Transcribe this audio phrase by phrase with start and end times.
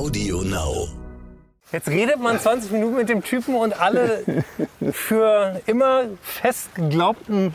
[0.00, 0.88] Audio Now.
[1.72, 4.24] Jetzt redet man 20 Minuten mit dem Typen und alle
[4.92, 7.52] für immer fest geglaubten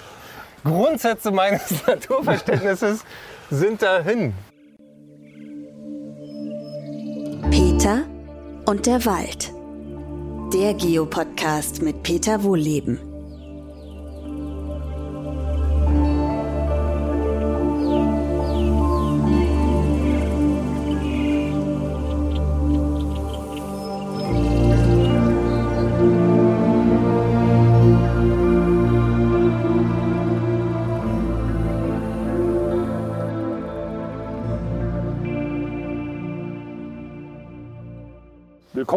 [0.63, 3.03] Grundsätze meines Naturverständnisses
[3.49, 4.35] sind dahin.
[7.49, 8.03] Peter
[8.67, 9.51] und der Wald.
[10.53, 13.14] Der Geopodcast mit Peter Wohlleben.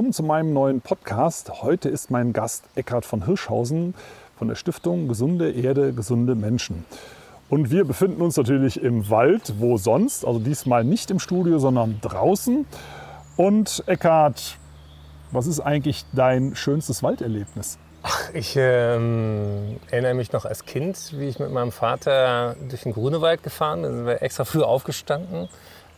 [0.08, 1.62] Willkommen zu meinem neuen Podcast.
[1.62, 3.94] Heute ist mein Gast Eckhard von Hirschhausen
[4.38, 6.86] von der Stiftung Gesunde Erde, gesunde Menschen.
[7.50, 12.00] Und wir befinden uns natürlich im Wald, wo sonst, also diesmal nicht im Studio, sondern
[12.00, 12.64] draußen.
[13.36, 14.56] Und Eckhard,
[15.30, 17.78] was ist eigentlich dein schönstes Walderlebnis?
[18.32, 23.42] Ich ähm, erinnere mich noch als Kind, wie ich mit meinem Vater durch den Grunewald
[23.42, 23.90] gefahren bin.
[23.90, 25.50] Da sind wir extra früh aufgestanden,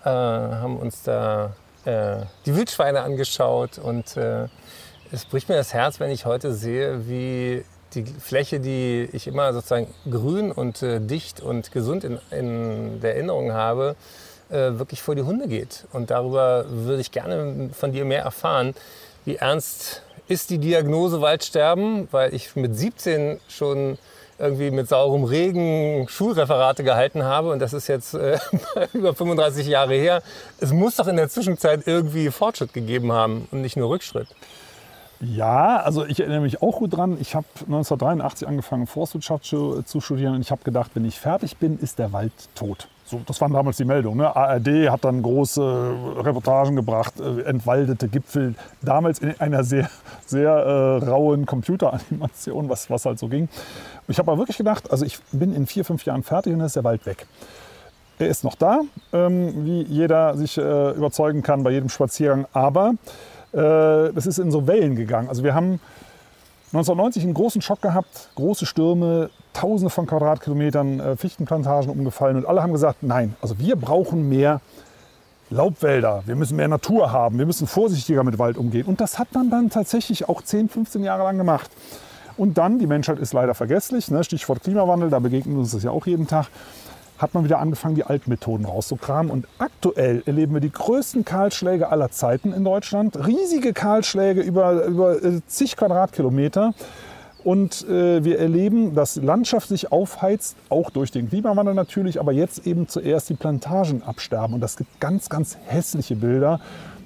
[0.02, 1.52] äh, haben uns da
[1.84, 4.48] äh, die Wildschweine angeschaut und äh,
[5.12, 7.64] es bricht mir das Herz, wenn ich heute sehe, wie
[7.94, 13.16] die Fläche, die ich immer sozusagen grün und äh, dicht und gesund in, in der
[13.16, 13.96] Erinnerung habe,
[14.50, 15.86] äh, wirklich vor die Hunde geht.
[15.92, 18.74] Und darüber würde ich gerne von dir mehr erfahren.
[19.24, 22.08] Wie ernst ist die Diagnose Waldsterben?
[22.10, 23.98] Weil ich mit 17 schon
[24.40, 28.38] irgendwie mit saurem Regen Schulreferate gehalten habe und das ist jetzt äh,
[28.92, 30.22] über 35 Jahre her.
[30.58, 34.28] Es muss doch in der Zwischenzeit irgendwie Fortschritt gegeben haben und nicht nur Rückschritt.
[35.20, 37.18] Ja, also ich erinnere mich auch gut dran.
[37.20, 41.58] Ich habe 1983 angefangen, Forstwirtschaft zu, zu studieren und ich habe gedacht, wenn ich fertig
[41.58, 42.88] bin, ist der Wald tot.
[43.10, 44.18] So, das waren damals die Meldungen.
[44.18, 44.36] Ne?
[44.36, 48.54] ARD hat dann große Reportagen gebracht, äh, entwaldete Gipfel.
[48.82, 49.90] Damals in einer sehr,
[50.26, 53.48] sehr äh, rauen Computeranimation, was, was halt so ging.
[54.06, 56.66] Ich habe aber wirklich gedacht, also ich bin in vier, fünf Jahren fertig und dann
[56.66, 57.26] ist der Wald weg.
[58.20, 62.46] Er ist noch da, ähm, wie jeder sich äh, überzeugen kann bei jedem Spaziergang.
[62.52, 62.94] Aber
[63.52, 65.28] äh, das ist in so Wellen gegangen.
[65.28, 65.80] Also wir haben
[66.72, 72.62] 1990 einen großen Schock gehabt, große Stürme, Tausende von Quadratkilometern äh, Fichtenplantagen umgefallen und alle
[72.62, 74.60] haben gesagt, nein, also wir brauchen mehr
[75.50, 78.86] Laubwälder, wir müssen mehr Natur haben, wir müssen vorsichtiger mit Wald umgehen.
[78.86, 81.68] Und das hat man dann tatsächlich auch 10, 15 Jahre lang gemacht.
[82.36, 85.90] Und dann, die Menschheit ist leider vergesslich, ne, Stichwort Klimawandel, da begegnet uns das ja
[85.90, 86.46] auch jeden Tag,
[87.20, 89.30] hat man wieder angefangen, die alten Methoden rauszukramen.
[89.30, 93.26] Und aktuell erleben wir die größten Kahlschläge aller Zeiten in Deutschland.
[93.26, 96.72] Riesige Kahlschläge über, über äh, zig Quadratkilometer.
[97.44, 102.66] Und äh, wir erleben, dass Landschaft sich aufheizt, auch durch den Klimawandel natürlich, aber jetzt
[102.66, 104.54] eben zuerst die Plantagen absterben.
[104.54, 106.60] Und das gibt ganz, ganz hässliche Bilder.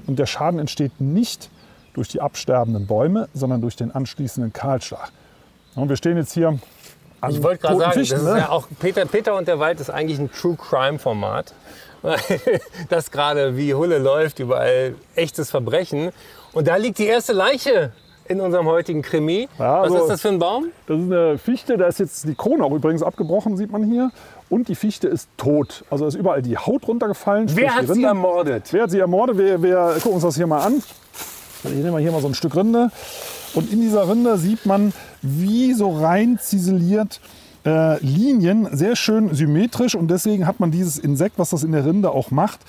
[0.07, 1.51] Und der Schaden entsteht nicht
[1.93, 5.11] durch die absterbenden Bäume, sondern durch den anschließenden Kahlschlag.
[5.75, 6.59] Und wir stehen jetzt hier
[7.25, 8.39] an Ich wollte gerade sagen, Fichten, das ist ne?
[8.39, 11.55] ja auch Peter, Peter und der Wald ist eigentlich ein True Crime Format.
[12.91, 16.11] das gerade wie Hulle läuft, überall echtes Verbrechen.
[16.53, 17.93] Und da liegt die erste Leiche
[18.27, 19.49] in unserem heutigen Krimi.
[19.59, 20.67] Ja, Was also- ist das für ein Baum?
[20.87, 24.11] Das ist eine Fichte, da ist jetzt die Krone auch übrigens abgebrochen, sieht man hier.
[24.51, 25.85] Und die Fichte ist tot.
[25.91, 27.49] Also ist überall die Haut runtergefallen.
[27.55, 28.73] Wer hat sie ermordet?
[28.73, 29.39] Wer hat sie ermordet?
[29.39, 30.83] Wir, wir gucken uns das hier mal an.
[31.65, 32.91] Ich nehme mal hier mal so ein Stück Rinde.
[33.55, 34.93] Und in dieser Rinde sieht man,
[35.23, 37.21] wie so rein ziseliert
[37.65, 39.95] äh, Linien, sehr schön symmetrisch.
[39.95, 42.61] Und deswegen hat man dieses Insekt, was das in der Rinde auch macht,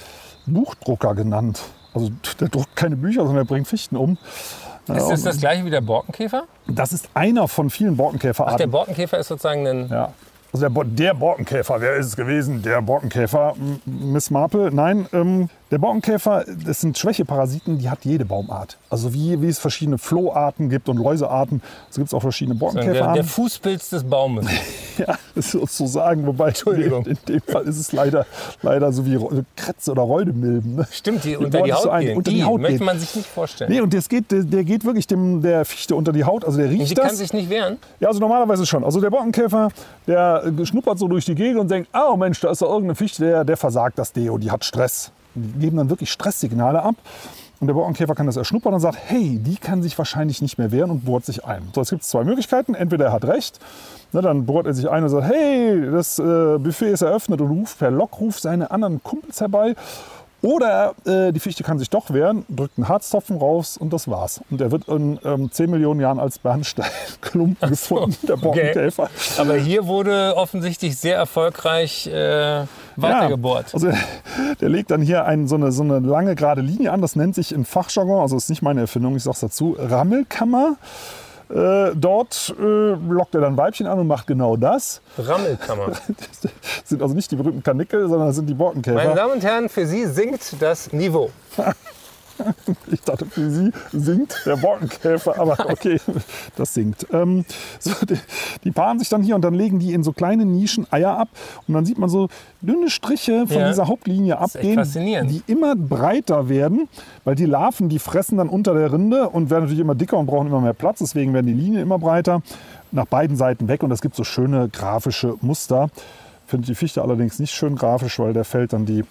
[0.46, 1.62] Buchdrucker genannt.
[1.94, 4.18] Also der druckt keine Bücher, sondern er bringt Fichten um.
[4.88, 6.44] Ist das das gleiche wie der Borkenkäfer?
[6.68, 8.53] Das ist einer von vielen Borkenkäferarten.
[8.53, 9.90] Ach, der Borkenkäfer ist sozusagen ein.
[9.90, 10.13] Ja.
[10.53, 12.62] Also der, Bo der Borkenkäfer, wer ist es gewesen?
[12.62, 14.72] Der Borkenkäfer, Miss Marple.
[14.72, 18.77] Nein, ähm, der Borkenkäfer, das sind Schwächeparasiten, die hat jede Baumart.
[18.89, 22.69] Also wie, wie es verschiedene Floharten gibt und Läusearten, so gibt es auch verschiedene Der,
[22.69, 23.23] der Borkenkäferarten.
[23.25, 24.47] Fußpilz des Baumes.
[24.97, 27.05] Ja, das ist sozusagen, wobei Entschuldigung.
[27.05, 28.25] in dem Fall ist es leider,
[28.61, 29.19] leider so wie
[29.57, 30.75] Kretze oder Räudemilben.
[30.75, 30.87] Ne?
[30.89, 32.16] Stimmt, die Die unter die sich so Haut ein, gehen.
[32.17, 33.69] unter die die Haut möchte man sich nicht vorstellen.
[33.69, 36.57] Nee, und das geht, der, der geht wirklich dem, der Fichte unter die Haut, also
[36.57, 37.07] der Und riecht die das.
[37.07, 37.75] kann sich nicht wehren.
[37.99, 38.85] Ja, also normalerweise schon.
[38.85, 39.67] Also der Borkenkäfer,
[40.07, 43.25] der schnuppert so durch die Gegend und denkt, oh Mensch, da ist doch irgendeine Fichte,
[43.25, 45.11] der, der versagt das Deo, die hat Stress.
[45.35, 46.96] Die geben dann wirklich Stresssignale ab.
[47.59, 50.72] Und der Borkenkäfer kann das erschnuppern und sagt, hey, die kann sich wahrscheinlich nicht mehr
[50.72, 51.61] wehren und bohrt sich ein.
[51.73, 52.76] So, jetzt gibt es zwei Möglichkeiten.
[52.76, 53.59] Entweder er hat recht,
[54.11, 57.49] ne, dann bohrt er sich ein und sagt, hey, das äh, Buffet ist eröffnet und
[57.49, 59.76] ruft per Lockruf seine anderen Kumpels herbei.
[60.45, 64.41] Oder äh, die Fichte kann sich doch wehren, drückt einen Harztropfen raus und das war's.
[64.51, 69.09] Und er wird in ähm, 10 Millionen Jahren als Bernsteinklumpen gefunden, der Borkenkäfer.
[69.39, 72.65] Aber hier wurde offensichtlich sehr erfolgreich äh,
[72.95, 73.69] weitergebohrt.
[73.69, 73.89] Ja, also
[74.61, 77.01] der legt dann hier ein, so, eine, so eine lange gerade Linie an.
[77.01, 80.77] Das nennt sich im Fachjargon, also ist nicht meine Erfindung, ich sage es dazu, Rammelkammer.
[81.49, 85.01] Äh, dort äh, lockt er dann Weibchen an und macht genau das.
[85.17, 85.87] Rammelkammer.
[85.87, 86.51] Das
[86.85, 88.95] sind also nicht die berühmten Kanickel, sondern das sind die Borkenkäfer.
[88.95, 91.29] Meine Damen und Herren, für Sie sinkt das Niveau.
[92.91, 95.99] Ich dachte, für Sie singt der Borkenkäfer, aber okay,
[96.55, 97.05] das singt.
[97.11, 97.46] Ähm,
[97.79, 98.17] so, die,
[98.64, 101.29] die paaren sich dann hier und dann legen die in so kleine Nischen Eier ab
[101.67, 102.28] und dann sieht man so
[102.61, 103.67] dünne Striche von Ja.
[103.70, 104.78] dieser Hauptlinie abgehen,
[105.28, 106.87] die immer breiter werden,
[107.23, 110.26] weil die Larven, die fressen dann unter der Rinde und werden natürlich immer dicker und
[110.28, 112.41] brauchen immer mehr Platz, deswegen werden die Linien immer breiter,
[112.91, 115.90] nach beiden Seiten weg und es gibt so schöne grafische Muster.
[116.47, 119.03] Finde die Fichte allerdings nicht schön grafisch, weil der fällt dann die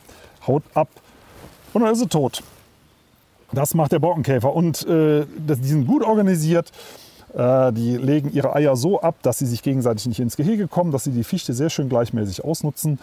[0.47, 0.89] Haut ab
[1.73, 2.43] und dann ist sie tot.
[3.55, 6.71] Das macht der Borkenkäfer und äh, die sind gut organisiert.
[7.35, 10.93] Äh, die legen ihre Eier so ab, dass sie sich gegenseitig nicht ins Gehege kommen,
[10.93, 12.99] dass sie die Fichte sehr schön gleichmäßig ausnutzen.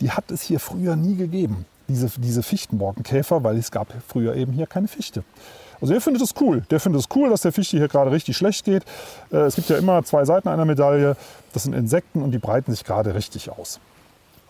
[0.00, 4.52] Die hat es hier früher nie gegeben, diese, diese Fichtenborkenkäfer, weil es gab früher eben
[4.52, 5.24] hier keine Fichte.
[5.80, 6.62] Also der findet es cool.
[6.70, 8.84] Der findet es cool, dass der Fichte hier gerade richtig schlecht geht.
[9.30, 11.16] Äh, es gibt ja immer zwei Seiten einer Medaille.
[11.52, 13.78] Das sind Insekten und die breiten sich gerade richtig aus.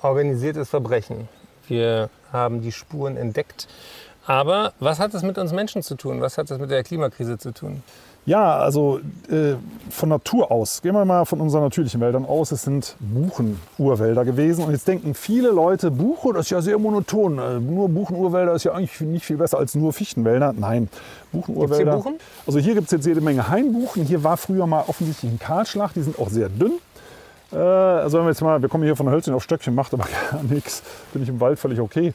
[0.02, 1.28] Organisiertes Verbrechen.
[1.68, 3.66] Wir haben die Spuren entdeckt.
[4.26, 6.20] Aber was hat das mit uns Menschen zu tun?
[6.20, 7.82] Was hat das mit der Klimakrise zu tun?
[8.26, 8.98] Ja, also
[9.30, 9.54] äh,
[9.88, 14.64] von Natur aus, gehen wir mal von unseren natürlichen Wäldern aus, es sind Buchenurwälder gewesen.
[14.64, 17.38] Und jetzt denken viele Leute, Buche, das ist ja sehr monoton.
[17.38, 20.52] Äh, nur Buchenurwälder ist ja eigentlich nicht viel besser als nur Fichtenwälder.
[20.58, 20.88] Nein,
[21.30, 21.98] Buchenurwälder.
[21.98, 22.16] Buchen?
[22.48, 24.02] Also hier gibt es jetzt jede Menge Hainbuchen.
[24.02, 26.72] Hier war früher mal offensichtlich ein Kahlschlag, die sind auch sehr dünn.
[27.52, 30.08] Äh, also wenn wir jetzt mal, wir kommen hier von Hölzchen auf Stöckchen, macht aber
[30.32, 30.82] gar nichts.
[31.12, 32.12] Bin ich im Wald völlig okay.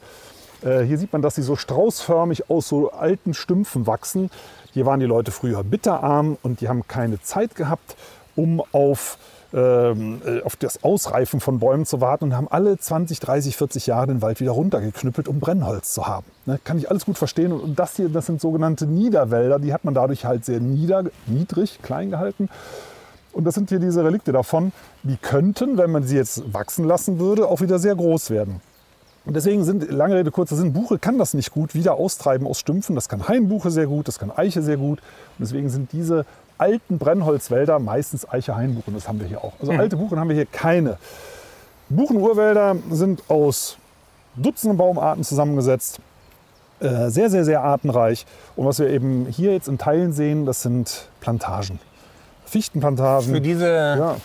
[0.62, 4.30] Äh, hier sieht man, dass sie so straußförmig aus so alten Stümpfen wachsen.
[4.72, 7.96] Hier waren die Leute früher bitterarm und die haben keine Zeit gehabt,
[8.36, 9.18] um auf,
[9.52, 13.86] ähm, äh, auf das Ausreifen von Bäumen zu warten und haben alle 20, 30, 40
[13.86, 16.26] Jahre den Wald wieder runtergeknüppelt, um Brennholz zu haben.
[16.46, 17.52] Ne, kann ich alles gut verstehen.
[17.52, 19.58] Und das hier, das sind sogenannte Niederwälder.
[19.58, 22.48] Die hat man dadurch halt sehr nieder, niedrig, klein gehalten.
[23.32, 24.72] Und das sind hier diese Relikte davon.
[25.02, 28.60] Die könnten, wenn man sie jetzt wachsen lassen würde, auch wieder sehr groß werden.
[29.24, 32.58] Und deswegen sind, lange Rede, kurzer Sinn, Buche kann das nicht gut wieder austreiben aus
[32.58, 32.94] Stümpfen.
[32.94, 34.98] Das kann Hainbuche sehr gut, das kann Eiche sehr gut.
[34.98, 36.26] Und deswegen sind diese
[36.58, 38.88] alten Brennholzwälder meistens Eiche, Hainbuche.
[38.88, 39.52] Und das haben wir hier auch.
[39.60, 40.98] Also alte Buchen haben wir hier keine.
[41.88, 43.76] Buchenurwälder sind aus
[44.36, 46.00] Dutzenden Baumarten zusammengesetzt.
[46.80, 48.26] Äh, sehr, sehr, sehr artenreich.
[48.56, 51.78] Und was wir eben hier jetzt in Teilen sehen, das sind Plantagen.
[52.46, 53.34] Fichtenplantagen.
[53.34, 54.16] Für diese ja.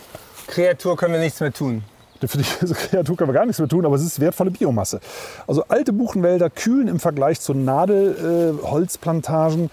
[0.48, 1.84] Kreatur können wir nichts mehr tun.
[2.26, 5.00] Für diese Kreatur können wir gar nichts mehr tun, aber es ist wertvolle Biomasse.
[5.46, 9.68] Also alte Buchenwälder kühlen im Vergleich zu Nadelholzplantagen äh,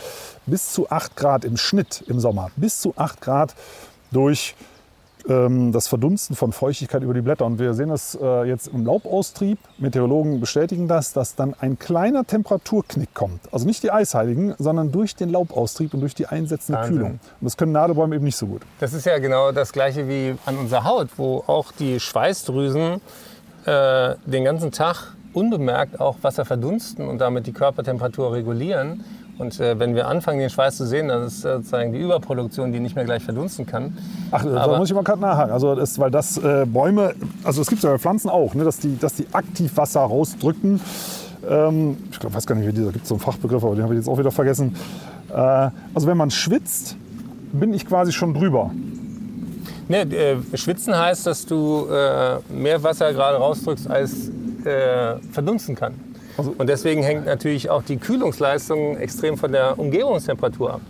[0.45, 2.51] bis zu 8 Grad im Schnitt im Sommer.
[2.55, 3.55] Bis zu 8 Grad
[4.11, 4.53] durch
[5.27, 7.45] das Verdunsten von Feuchtigkeit über die Blätter.
[7.45, 9.57] Und wir sehen das äh, jetzt im Laubaustrieb.
[9.79, 13.41] Meteorologen bestätigen das, dass dann ein kleiner Temperaturknick kommt.
[13.51, 16.95] Also nicht die Eisheiligen, sondern durch den Laubaustrieb und durch die einsetzende Wahnsinn.
[16.95, 17.11] Kühlung.
[17.11, 18.61] Und das können Nadelbäume eben nicht so gut.
[18.79, 23.01] Das ist ja genau das gleiche wie an unserer Haut, wo auch die Schweißdrüsen
[23.65, 29.03] äh, den ganzen Tag unbemerkt auch Wasser verdunsten und damit die Körpertemperatur regulieren.
[29.37, 32.79] Und äh, wenn wir anfangen, den Schweiß zu sehen, dann ist sozusagen die Überproduktion, die
[32.79, 33.97] nicht mehr gleich verdunsten kann.
[34.31, 35.51] Ach, da Aber- muss ich mal gerade nachhaken.
[35.51, 38.77] Also das, weil das äh, Bäume, also es gibt ja bei Pflanzen auch, ne, dass,
[38.79, 40.79] die, dass die aktiv Wasser rausdrücken.
[41.49, 43.83] Ähm, ich glaub, weiß gar nicht, wie dieser, gibt es so einen Fachbegriff, aber den
[43.83, 44.75] habe ich jetzt auch wieder vergessen.
[45.29, 46.95] Äh, also wenn man schwitzt,
[47.51, 48.71] bin ich quasi schon drüber.
[49.89, 54.29] Ne, äh, schwitzen heißt, dass du äh, mehr Wasser gerade rausdrückst, als
[54.63, 55.93] äh, verdunsten kann.
[56.37, 60.81] Also- und deswegen hängt natürlich auch die Kühlungsleistung extrem von der Umgebungstemperatur ab.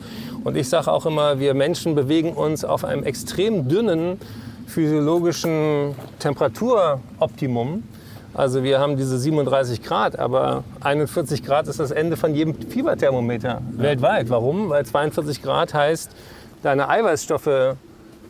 [0.44, 4.20] Und ich sage auch immer, wir Menschen bewegen uns auf einem extrem dünnen
[4.68, 7.84] physiologischen Temperaturoptimum.
[8.34, 13.62] Also wir haben diese 37 Grad, aber 41 Grad ist das Ende von jedem Fieberthermometer
[13.78, 14.30] weltweit.
[14.30, 14.70] Warum?
[14.70, 16.12] Weil 42 Grad heißt,
[16.62, 17.76] deine Eiweißstoffe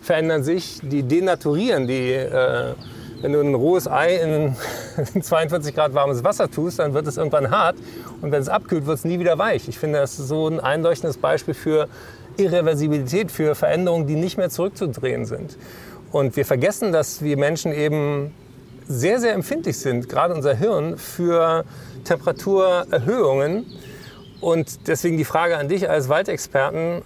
[0.02, 1.88] verändern sich, die denaturieren.
[1.88, 2.74] Die, äh,
[3.22, 4.56] wenn du ein rohes Ei in,
[5.14, 7.76] in 42 Grad warmes Wasser tust, dann wird es irgendwann hart
[8.22, 9.68] und wenn es abkühlt, wird es nie wieder weich.
[9.68, 11.88] Ich finde, das ist so ein einleuchtendes Beispiel für
[12.38, 15.58] Irreversibilität, für Veränderungen, die nicht mehr zurückzudrehen sind.
[16.12, 18.34] Und wir vergessen, dass wir Menschen eben
[18.88, 21.66] sehr, sehr empfindlich sind, gerade unser Hirn, für
[22.04, 23.66] Temperaturerhöhungen.
[24.42, 27.02] Und deswegen die Frage an dich als Waldexperten,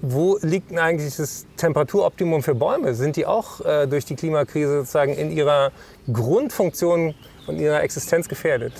[0.00, 2.94] wo liegt denn eigentlich das Temperaturoptimum für Bäume?
[2.94, 5.72] Sind die auch äh, durch die Klimakrise sozusagen in ihrer
[6.12, 7.14] Grundfunktion
[7.46, 8.72] und ihrer Existenz gefährdet?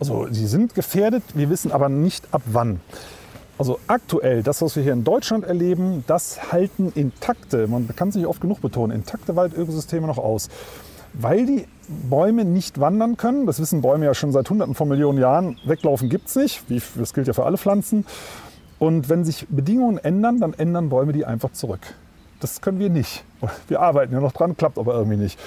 [0.00, 2.80] Also sie sind gefährdet, wir wissen aber nicht ab wann.
[3.58, 8.14] Also aktuell, das, was wir hier in Deutschland erleben, das halten intakte, man kann es
[8.14, 10.48] nicht oft genug betonen, intakte Waldökosysteme noch aus.
[11.14, 13.46] weil die Bäume nicht wandern können.
[13.46, 15.58] Das wissen Bäume ja schon seit Hunderten von Millionen Jahren.
[15.64, 16.62] Weglaufen gibt es nicht.
[16.96, 18.04] Das gilt ja für alle Pflanzen.
[18.78, 21.80] Und wenn sich Bedingungen ändern, dann ändern Bäume die einfach zurück.
[22.40, 23.24] Das können wir nicht.
[23.68, 25.38] Wir arbeiten ja noch dran, klappt aber irgendwie nicht.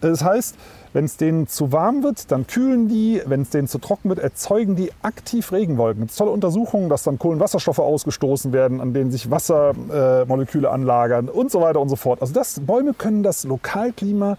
[0.00, 0.56] Das heißt,
[0.92, 3.20] wenn es denen zu warm wird, dann kühlen die.
[3.26, 6.02] Wenn es denen zu trocken wird, erzeugen die aktiv Regenwolken.
[6.02, 11.28] Es gibt tolle Untersuchungen, dass dann Kohlenwasserstoffe ausgestoßen werden, an denen sich Wassermoleküle äh, anlagern
[11.28, 12.20] und so weiter und so fort.
[12.22, 14.38] Also das, Bäume können das Lokalklima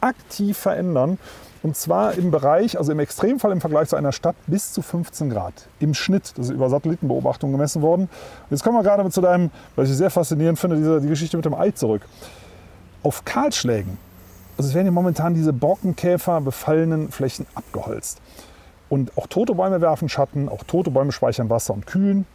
[0.00, 1.18] aktiv verändern.
[1.62, 5.28] Und zwar im Bereich, also im Extremfall im Vergleich zu einer Stadt bis zu 15
[5.28, 6.32] Grad im Schnitt.
[6.36, 8.08] Das ist über Satellitenbeobachtungen gemessen worden.
[8.48, 11.44] Jetzt kommen wir gerade zu deinem, was ich sehr faszinierend finde, diese, die Geschichte mit
[11.44, 12.02] dem Ei zurück.
[13.02, 13.98] Auf Kahlschlägen,
[14.56, 18.20] also es werden ja momentan diese Borkenkäfer befallenen Flächen abgeholzt.
[18.88, 22.26] Und auch tote Bäume werfen Schatten, auch tote Bäume speichern Wasser und kühlen.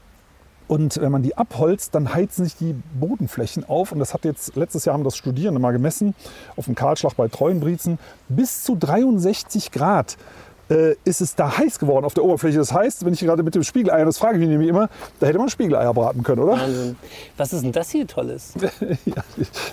[0.68, 3.92] Und wenn man die abholzt, dann heizen sich die Bodenflächen auf.
[3.92, 6.16] Und das hat jetzt, letztes Jahr haben das Studierende mal gemessen,
[6.56, 10.18] auf dem Kahlschlag bei Treuenbrietzen, bis zu 63 Grad
[10.70, 12.58] äh, ist es da heiß geworden auf der Oberfläche.
[12.58, 15.28] Das heißt, wenn ich gerade mit dem Spiegeleier, das frage ich mich nämlich immer, da
[15.28, 16.54] hätte man Spiegeleier braten können, oder?
[16.54, 16.96] Wahnsinn.
[17.38, 18.54] Was ist denn das hier Tolles?
[19.06, 19.24] ja,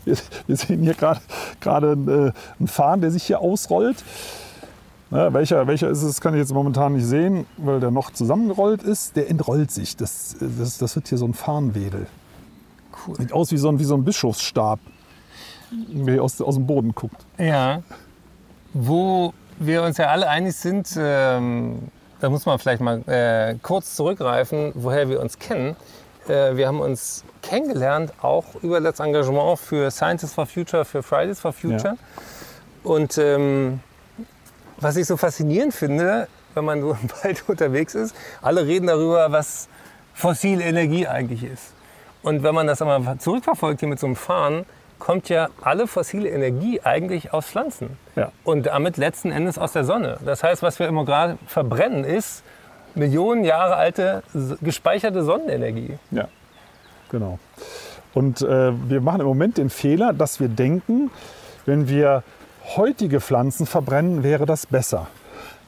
[0.05, 1.21] wir, wir, sehen hier gerade
[1.65, 4.05] einen, äh, einen Farn, der sich hier ausrollt.
[5.13, 8.83] Ja, welcher, welcher ist es, kann ich jetzt momentan nicht sehen, weil der noch zusammengerollt
[8.83, 9.15] ist.
[9.15, 9.95] Der entrollt sich.
[9.95, 12.07] Das, das, das wird hier so ein Farnwedel.
[13.07, 13.17] Cool.
[13.17, 14.81] Sieht aus wie so ein, wie so ein Bischofsstab,
[15.71, 17.27] der aus, aus dem Boden guckt.
[17.37, 17.83] Ja.
[18.73, 21.91] Wo wir uns ja alle einig sind, ähm,
[22.21, 25.77] da muss man vielleicht mal äh, kurz zurückgreifen, woher wir uns kennen.
[26.27, 31.39] Äh, wir haben uns kennengelernt, auch über das Engagement für Scientists for Future, für Fridays
[31.39, 31.97] for Future.
[31.97, 32.91] Ja.
[32.91, 33.81] Und ähm,
[34.83, 39.31] was ich so faszinierend finde, wenn man so im Wald unterwegs ist, alle reden darüber,
[39.33, 39.69] was
[40.15, 41.73] fossile Energie eigentlich ist.
[42.23, 44.65] Und wenn man das einmal zurückverfolgt hier mit so einem Fahren,
[44.99, 47.97] kommt ja alle fossile Energie eigentlich aus Pflanzen.
[48.15, 48.31] Ja.
[48.45, 50.19] Und damit letzten Endes aus der Sonne.
[50.25, 52.45] Das heißt, was wir immer gerade verbrennen, ist
[52.95, 54.23] Millionen Jahre alte
[54.61, 55.99] gespeicherte Sonnenenergie.
[56.13, 56.29] Ja,
[57.11, 57.41] genau.
[58.15, 61.11] Und äh, wir machen im Moment den Fehler, dass wir denken,
[61.67, 62.23] wenn wir
[62.77, 65.09] heutige Pflanzen verbrennen, wäre das besser.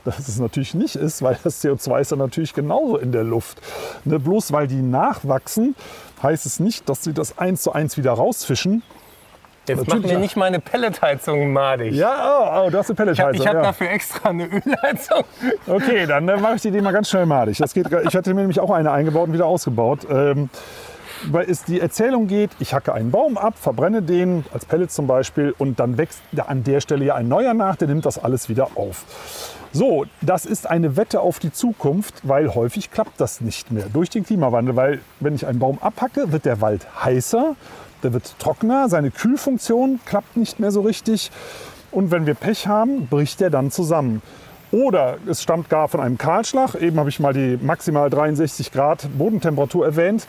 [0.05, 3.61] Dass es natürlich nicht ist, weil das CO2 ist ja natürlich genauso in der Luft.
[4.05, 5.75] Ne, bloß weil die nachwachsen,
[6.23, 8.83] heißt es nicht, dass sie das eins zu eins wieder rausfischen.
[9.67, 11.95] Jetzt Natürlich machen wir nicht meine Pelletheizung madig.
[11.95, 13.41] Ja, oh, oh, du hast eine Pelletheizung.
[13.41, 13.71] Ich habe hab ja.
[13.71, 15.25] dafür extra eine Ölheizung.
[15.67, 17.57] Okay, dann äh, mache ich die mal ganz schnell madig.
[17.57, 20.01] Das geht, ich hatte mir nämlich auch eine eingebaut und wieder ausgebaut.
[20.11, 20.51] Ähm,
[21.31, 25.07] weil es die Erzählung geht, ich hacke einen Baum ab, verbrenne den, als Pellet zum
[25.07, 28.49] Beispiel, und dann wächst an der Stelle ja ein neuer nach, der nimmt das alles
[28.49, 29.05] wieder auf.
[29.73, 34.09] So, das ist eine Wette auf die Zukunft, weil häufig klappt das nicht mehr durch
[34.09, 34.77] den Klimawandel.
[34.77, 37.57] Weil wenn ich einen Baum abhacke, wird der Wald heißer,
[38.05, 41.33] der wird trockener, seine Kühlfunktion klappt nicht mehr so richtig.
[41.91, 44.23] Und wenn wir Pech haben, bricht der dann zusammen.
[44.71, 46.75] Oder es stammt gar von einem Kahlschlag.
[46.77, 50.27] Eben habe ich mal die maximal 63 Grad Bodentemperatur erwähnt.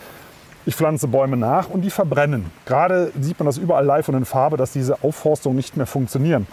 [0.68, 2.50] Ich pflanze Bäume nach und die verbrennen.
[2.64, 6.48] Gerade sieht man das überall live und in Farbe, dass diese Aufforstung nicht mehr funktionieren.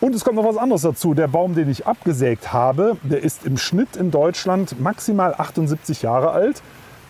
[0.00, 1.12] Und es kommt noch was anderes dazu.
[1.12, 6.30] Der Baum, den ich abgesägt habe, der ist im Schnitt in Deutschland maximal 78 Jahre
[6.30, 6.62] alt.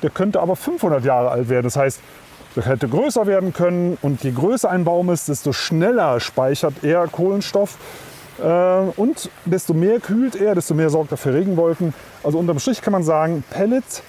[0.03, 1.65] Der könnte aber 500 Jahre alt werden.
[1.65, 2.01] Das heißt,
[2.57, 3.97] der hätte größer werden können.
[4.03, 7.77] Und je größer ein Baum ist, desto schneller speichert er Kohlenstoff.
[8.43, 8.45] Äh,
[8.97, 11.95] und desto mehr kühlt er, desto mehr sorgt er für Regenwolken.
[12.25, 14.03] Also unterm Strich kann man sagen, Pellets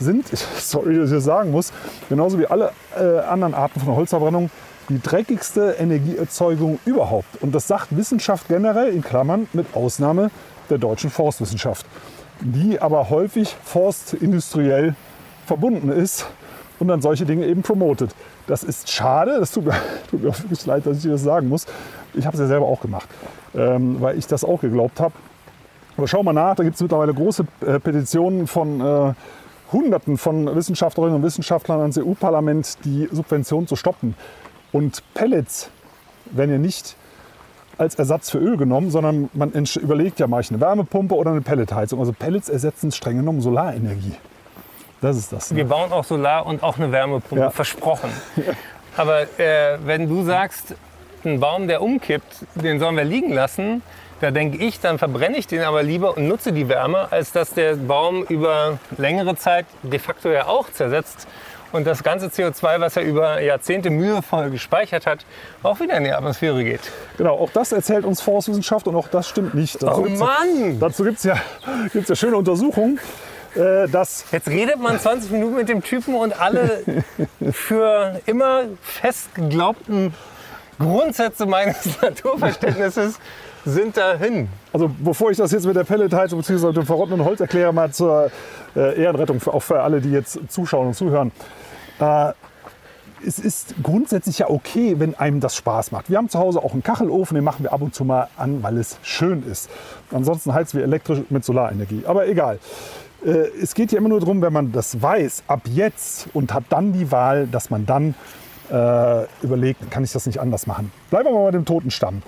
[0.00, 0.26] sind,
[0.58, 1.72] sorry, dass ich das sagen muss,
[2.08, 4.50] genauso wie alle äh, anderen Arten von Holzverbrennung,
[4.88, 7.42] die dreckigste Energieerzeugung überhaupt.
[7.42, 10.30] Und das sagt Wissenschaft generell in Klammern mit Ausnahme
[10.70, 11.84] der deutschen Forstwissenschaft,
[12.40, 14.94] die aber häufig forstindustriell
[15.46, 16.26] verbunden ist
[16.78, 18.10] und dann solche Dinge eben promotet.
[18.46, 19.74] Das ist schade, das tut mir,
[20.10, 21.66] tut mir wirklich leid, dass ich dir das sagen muss.
[22.14, 23.08] Ich habe es ja selber auch gemacht,
[23.54, 25.14] ähm, weil ich das auch geglaubt habe.
[25.96, 29.14] Aber schau mal nach, da gibt es mittlerweile große äh, Petitionen von äh,
[29.72, 34.14] Hunderten von Wissenschaftlerinnen und Wissenschaftlern ans EU-Parlament, die Subvention zu stoppen.
[34.72, 35.70] Und Pellets
[36.30, 36.96] werden ja nicht
[37.78, 41.40] als Ersatz für Öl genommen, sondern man überlegt ja, mache ich eine Wärmepumpe oder eine
[41.40, 42.00] Pelletheizung.
[42.00, 44.14] Also Pellets ersetzen streng genommen Solarenergie.
[45.00, 45.50] Das ist das.
[45.50, 45.58] Ne?
[45.58, 47.50] Wir bauen auch Solar und auch eine Wärmepumpe, ja.
[47.50, 48.10] versprochen.
[48.96, 50.74] Aber äh, wenn du sagst,
[51.24, 53.82] ein Baum, der umkippt, den sollen wir liegen lassen,
[54.20, 57.54] da denke ich, dann verbrenne ich den aber lieber und nutze die Wärme, als dass
[57.54, 61.28] der Baum über längere Zeit de facto ja auch zersetzt
[61.72, 65.24] und das ganze CO2, was er über Jahrzehnte mühevoll gespeichert hat,
[65.62, 66.80] auch wieder in die Atmosphäre geht.
[67.16, 69.82] Genau, auch das erzählt uns Forstwissenschaft und auch das stimmt nicht.
[69.82, 70.78] Dazu oh Mann!
[70.80, 71.36] Dazu gibt es ja,
[71.92, 72.98] gibt's ja schöne Untersuchungen.
[73.54, 76.82] Äh, dass Jetzt redet man 20 Minuten mit dem Typen und alle
[77.52, 80.14] für immer fest geglaubten
[80.78, 83.18] Grundsätze meines Naturverständnisses
[83.68, 84.48] sind dahin.
[84.72, 86.72] Also bevor ich das jetzt mit der Pelletheizung bzw.
[86.72, 88.30] dem verrottenden Holz erkläre, mal zur
[88.74, 91.32] äh, Ehrenrettung, auch für alle, die jetzt zuschauen und zuhören.
[92.00, 92.32] Äh,
[93.26, 96.08] es ist grundsätzlich ja okay, wenn einem das Spaß macht.
[96.08, 98.62] Wir haben zu Hause auch einen Kachelofen, den machen wir ab und zu mal an,
[98.62, 99.68] weil es schön ist.
[100.12, 102.04] Ansonsten heizen wir elektrisch mit Solarenergie.
[102.06, 102.58] Aber egal.
[103.24, 106.64] Äh, es geht ja immer nur darum, wenn man das weiß, ab jetzt und hat
[106.68, 108.14] dann die Wahl, dass man dann
[108.70, 110.92] äh, überlegt, kann ich das nicht anders machen.
[111.10, 112.22] Bleiben wir mal bei dem Totenstamm.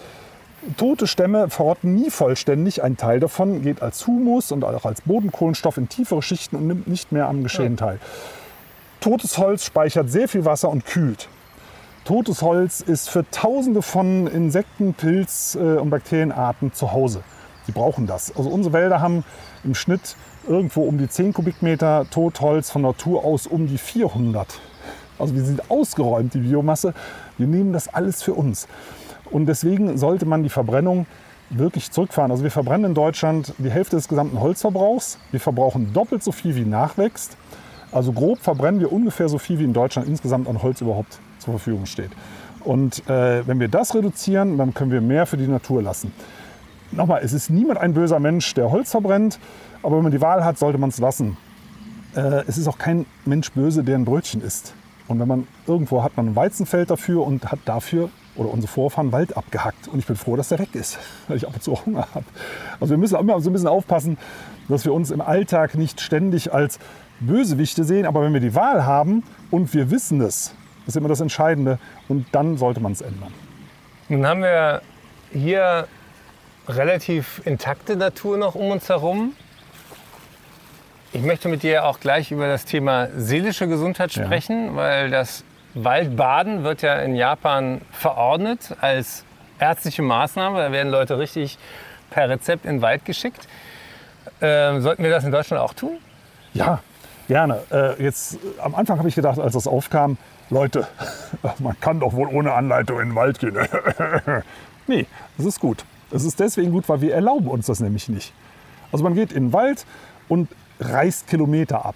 [0.76, 2.82] Tote Stämme verrotten nie vollständig.
[2.82, 6.86] Ein Teil davon geht als Humus und auch als Bodenkohlenstoff in tiefere Schichten und nimmt
[6.86, 7.98] nicht mehr am Geschehen teil.
[9.00, 11.28] Totes Holz speichert sehr viel Wasser und kühlt.
[12.04, 17.22] Totes Holz ist für tausende von Insekten, Pilz- äh, und Bakterienarten zu Hause.
[17.66, 18.36] Die brauchen das.
[18.36, 19.24] Also unsere Wälder haben
[19.64, 24.60] im Schnitt irgendwo um die 10 Kubikmeter Totholz von Natur aus um die 400.
[25.18, 26.94] Also wir sind ausgeräumt, die Biomasse.
[27.38, 28.66] Wir nehmen das alles für uns.
[29.30, 31.06] Und deswegen sollte man die Verbrennung
[31.50, 32.30] wirklich zurückfahren.
[32.30, 35.18] Also wir verbrennen in Deutschland die Hälfte des gesamten Holzverbrauchs.
[35.30, 37.36] Wir verbrauchen doppelt so viel, wie nachwächst.
[37.92, 41.54] Also grob verbrennen wir ungefähr so viel, wie in Deutschland insgesamt an Holz überhaupt zur
[41.54, 42.10] Verfügung steht.
[42.64, 46.12] Und äh, wenn wir das reduzieren, dann können wir mehr für die Natur lassen.
[46.92, 49.38] Nochmal, es ist niemand ein böser Mensch, der Holz verbrennt,
[49.82, 51.36] aber wenn man die Wahl hat, sollte man es lassen.
[52.14, 54.74] Äh, es ist auch kein Mensch böse, der ein Brötchen isst.
[55.08, 59.12] Und wenn man irgendwo hat man ein Weizenfeld dafür und hat dafür oder unsere Vorfahren
[59.12, 59.88] Wald abgehackt.
[59.88, 62.08] Und ich bin froh, dass der weg ist, weil ich ab und zu auch Hunger
[62.14, 62.24] habe.
[62.80, 64.18] Also wir müssen immer so ein bisschen aufpassen,
[64.68, 66.78] dass wir uns im Alltag nicht ständig als
[67.20, 68.06] Bösewichte sehen.
[68.06, 70.54] Aber wenn wir die Wahl haben und wir wissen es,
[70.86, 71.78] ist immer das Entscheidende.
[72.08, 73.32] Und dann sollte man es ändern.
[74.08, 74.82] Nun haben wir
[75.32, 75.86] hier
[76.68, 79.34] relativ intakte Natur noch um uns herum.
[81.12, 84.76] Ich möchte mit dir auch gleich über das Thema seelische Gesundheit sprechen, ja.
[84.76, 89.24] weil das Waldbaden wird ja in Japan verordnet als
[89.58, 90.58] ärztliche Maßnahme.
[90.58, 91.58] Da werden Leute richtig
[92.10, 93.46] per Rezept in den Wald geschickt.
[94.40, 95.98] Ähm, sollten wir das in Deutschland auch tun?
[96.54, 96.80] Ja,
[97.28, 97.62] gerne.
[97.70, 100.18] Äh, jetzt, am Anfang habe ich gedacht, als das aufkam,
[100.50, 100.86] Leute,
[101.58, 103.56] man kann doch wohl ohne Anleitung in den Wald gehen.
[104.86, 105.06] nee,
[105.36, 105.84] das ist gut.
[106.10, 108.32] Das ist deswegen gut, weil wir erlauben uns das nämlich nicht.
[108.90, 109.86] Also man geht in den Wald
[110.28, 110.48] und
[110.80, 111.94] reißt Kilometer ab.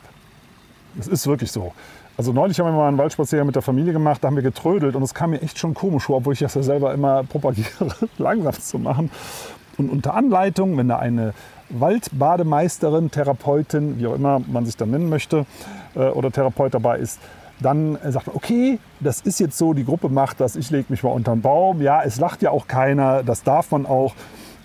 [0.94, 1.74] Das ist wirklich so.
[2.16, 4.94] Also neulich haben wir mal einen Waldspaziergang mit der Familie gemacht, da haben wir getrödelt
[4.94, 7.94] und es kam mir echt schon komisch vor, obwohl ich das ja selber immer propagiere,
[8.18, 9.10] langsam zu machen.
[9.78, 11.34] Und unter Anleitung, wenn da eine
[11.70, 15.46] Waldbademeisterin, Therapeutin, wie auch immer man sich dann nennen möchte,
[15.96, 17.18] äh, oder Therapeut dabei ist,
[17.60, 21.02] dann sagt man, okay, das ist jetzt so, die Gruppe macht das, ich lege mich
[21.02, 21.80] mal unter den Baum.
[21.80, 24.14] Ja, es lacht ja auch keiner, das darf man auch.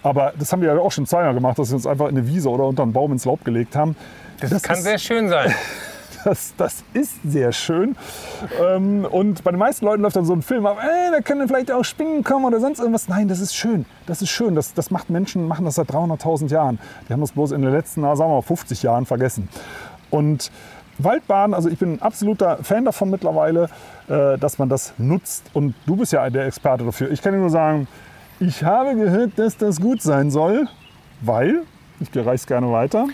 [0.02, 2.28] Aber das haben wir ja auch schon zweimal gemacht, dass wir uns einfach in eine
[2.28, 3.96] Wiese oder unter einen Baum ins Laub gelegt haben.
[4.40, 5.54] Das, das kann ist, sehr schön sein.
[6.26, 7.96] Das, das ist sehr schön.
[8.62, 11.48] Ähm, und bei den meisten Leuten läuft dann so ein Film ab, ey, da können
[11.48, 13.08] vielleicht auch Spinnen kommen oder sonst irgendwas.
[13.08, 13.86] Nein, das ist schön.
[14.06, 14.56] Das ist schön.
[14.56, 16.80] Das, das macht Menschen, machen das seit 300.000 Jahren.
[17.08, 19.48] Die haben das bloß in den letzten, sagen wir mal, 50 Jahren vergessen.
[20.10, 20.52] Und
[20.98, 23.70] Waldbaden, also ich bin ein absoluter Fan davon mittlerweile,
[24.08, 25.50] äh, dass man das nutzt.
[25.54, 27.10] Und du bist ja der Experte dafür.
[27.12, 27.88] Ich kann dir nur sagen,
[28.40, 30.68] ich habe gehört, dass das gut sein soll,
[31.22, 31.64] weil,
[32.00, 33.08] ich reiche gerne weiter,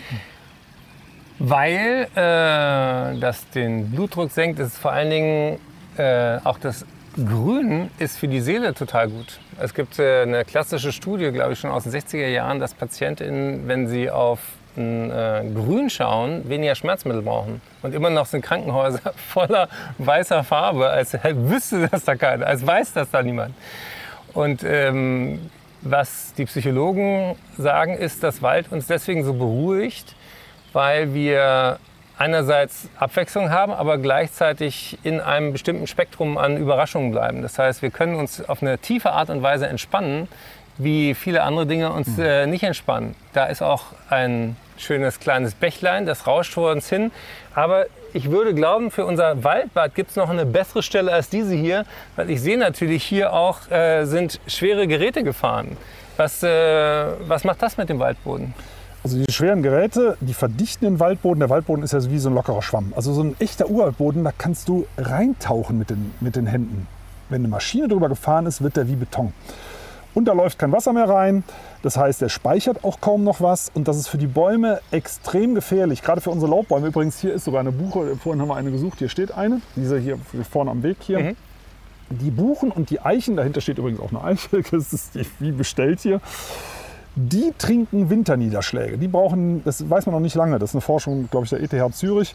[1.38, 5.58] weil äh, das den Blutdruck senkt, ist vor allen Dingen
[5.96, 6.84] äh, auch das
[7.16, 9.40] Grün ist für die Seele total gut.
[9.58, 13.66] Es gibt äh, eine klassische Studie, glaube ich, schon aus den 60er Jahren, dass PatientInnen,
[13.66, 14.40] wenn sie auf
[14.76, 17.62] ein, äh, Grün schauen, weniger Schmerzmittel brauchen.
[17.82, 19.68] Und immer noch sind Krankenhäuser voller
[19.98, 23.54] weißer Farbe, als wüsste das da keiner, als weiß das da niemand.
[24.34, 30.15] Und ähm, was die Psychologen sagen, ist, dass Wald uns deswegen so beruhigt,
[30.76, 31.78] weil wir
[32.18, 37.40] einerseits Abwechslung haben, aber gleichzeitig in einem bestimmten Spektrum an Überraschungen bleiben.
[37.40, 40.28] Das heißt, wir können uns auf eine tiefe Art und Weise entspannen,
[40.76, 42.24] wie viele andere Dinge uns hm.
[42.24, 43.14] äh, nicht entspannen.
[43.32, 47.10] Da ist auch ein schönes kleines Bächlein, das rauscht vor uns hin.
[47.54, 51.54] Aber ich würde glauben, für unser Waldbad gibt es noch eine bessere Stelle als diese
[51.54, 51.86] hier,
[52.16, 55.78] weil ich sehe natürlich hier auch äh, sind schwere Geräte gefahren.
[56.18, 56.48] Was, äh,
[57.26, 58.52] was macht das mit dem Waldboden?
[59.06, 61.38] Also die schweren Geräte, die verdichten den Waldboden.
[61.38, 62.92] Der Waldboden ist ja wie so ein lockerer Schwamm.
[62.96, 66.88] Also so ein echter Urwaldboden, da kannst du reintauchen mit den, mit den Händen.
[67.28, 69.32] Wenn eine Maschine drüber gefahren ist, wird der wie Beton.
[70.12, 71.44] Und da läuft kein Wasser mehr rein.
[71.82, 73.70] Das heißt, er speichert auch kaum noch was.
[73.72, 76.02] Und das ist für die Bäume extrem gefährlich.
[76.02, 76.88] Gerade für unsere Laubbäume.
[76.88, 78.16] Übrigens, hier ist sogar eine Buche.
[78.16, 78.98] Vorhin haben wir eine gesucht.
[78.98, 79.60] Hier steht eine.
[79.76, 80.18] Diese hier
[80.50, 81.20] vorne am Weg hier.
[81.20, 81.36] Mhm.
[82.10, 84.62] Die Buchen und die Eichen, dahinter steht übrigens auch eine Eiche.
[84.72, 86.20] Das ist wie bestellt hier.
[87.18, 88.98] Die trinken Winterniederschläge.
[88.98, 91.60] Die brauchen, das weiß man noch nicht lange, das ist eine Forschung, glaube ich, der
[91.62, 92.34] ETH Zürich.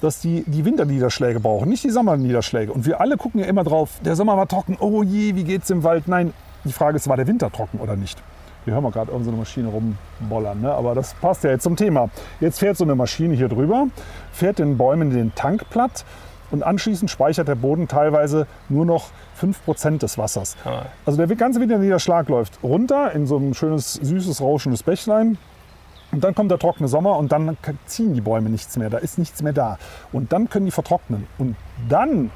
[0.00, 2.72] dass die die Winterniederschläge brauchen, nicht die Sommerniederschläge.
[2.72, 5.68] Und wir alle gucken ja immer drauf, der Sommer war trocken, oh je, wie geht's
[5.70, 6.08] im Wald?
[6.08, 6.32] Nein,
[6.64, 8.18] die Frage ist, war der Winter trocken oder nicht?
[8.64, 10.72] Wir hören mal gerade irgendeine Maschine rumbollern, ne?
[10.72, 12.10] aber das passt ja jetzt zum Thema.
[12.40, 13.86] Jetzt fährt so eine Maschine hier drüber,
[14.32, 16.04] fährt den Bäumen den Tank platt
[16.50, 19.08] und anschließend speichert der Boden teilweise nur noch
[19.40, 20.56] 5% des Wassers.
[21.06, 25.38] Also der ganze Winterniederschlag läuft runter in so ein schönes, süßes, rauschendes Bächlein.
[26.12, 28.90] Und dann kommt der trockene Sommer und dann ziehen die Bäume nichts mehr.
[28.90, 29.78] Da ist nichts mehr da.
[30.12, 31.26] Und dann können die vertrocknen.
[31.38, 31.54] Und
[31.88, 32.30] dann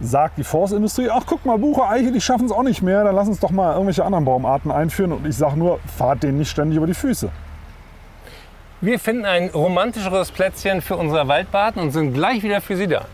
[0.00, 3.02] sagt die Forstindustrie, ach guck mal, Buche, Eiche, die schaffen es auch nicht mehr.
[3.04, 5.12] Dann lass uns doch mal irgendwelche anderen Baumarten einführen.
[5.12, 7.30] Und ich sage nur, fahrt denen nicht ständig über die Füße.
[8.82, 13.06] Wir finden ein romantischeres Plätzchen für unser Waldbad und sind gleich wieder für Sie da.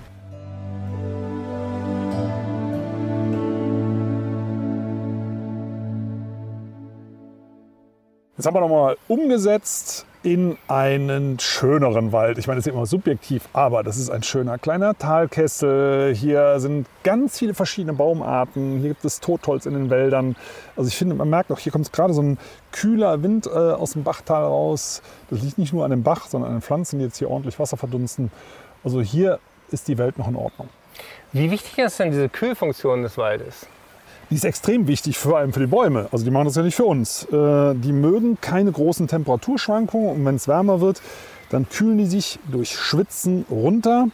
[8.41, 12.39] Jetzt haben wir nochmal umgesetzt in einen schöneren Wald.
[12.39, 16.15] Ich meine, das ist immer subjektiv, aber das ist ein schöner kleiner Talkessel.
[16.15, 18.79] Hier sind ganz viele verschiedene Baumarten.
[18.79, 20.37] Hier gibt es Totholz in den Wäldern.
[20.75, 22.39] Also ich finde, man merkt auch, hier kommt gerade so ein
[22.73, 25.03] kühler Wind äh, aus dem Bachtal raus.
[25.29, 27.59] Das liegt nicht nur an dem Bach, sondern an den Pflanzen, die jetzt hier ordentlich
[27.59, 28.33] Wasser verdunsten.
[28.83, 29.39] Also hier
[29.71, 30.71] ist die Welt noch in Ordnung.
[31.35, 33.67] Wie wichtig ist denn diese Kühlfunktion des Waldes?
[34.31, 36.07] Die ist extrem wichtig, vor allem für die Bäume.
[36.13, 37.25] Also die machen das ja nicht für uns.
[37.25, 41.03] Äh, die mögen keine großen Temperaturschwankungen und wenn es wärmer wird,
[41.51, 44.07] dann kühlen die sich durch Schwitzen runter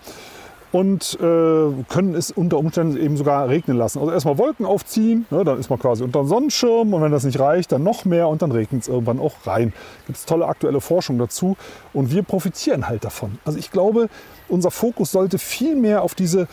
[0.72, 3.98] und äh, können es unter Umständen eben sogar regnen lassen.
[3.98, 7.24] Also erstmal Wolken aufziehen, ne, dann ist man quasi unter dem Sonnenschirm und wenn das
[7.24, 9.74] nicht reicht, dann noch mehr und dann regnet es irgendwann auch rein.
[10.06, 11.58] Gibt es tolle aktuelle Forschung dazu
[11.92, 13.38] und wir profitieren halt davon.
[13.44, 14.08] Also ich glaube,
[14.48, 16.48] unser Fokus sollte viel mehr auf diese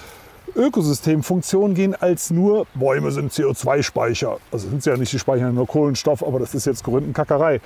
[0.55, 4.37] Ökosystemfunktion gehen als nur Bäume sind CO2-Speicher.
[4.51, 7.55] Also sind sie ja nicht, die speichern nur Kohlenstoff, aber das ist jetzt Gründenkackerei.
[7.55, 7.61] Ähm,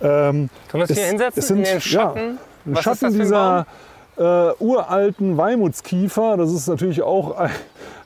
[0.00, 1.58] Können wir uns hier hinsetzen?
[1.58, 2.38] in den Schatten?
[2.66, 3.66] Ja, Was Schatten dieser
[4.20, 6.36] äh, uralten Weimutskiefer.
[6.36, 7.50] Das ist natürlich auch ein,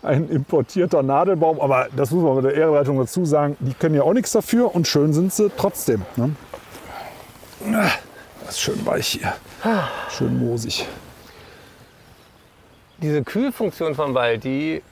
[0.03, 3.57] ein importierter Nadelbaum, aber das muss man mit der Ehrenleitung dazu sagen.
[3.61, 6.03] Die können ja auch nichts dafür und schön sind sie trotzdem.
[6.16, 6.31] Ne?
[8.44, 9.33] Das ist schön weich hier.
[10.11, 10.87] Schön moosig.
[12.99, 14.83] Diese Kühlfunktion vom Wald, die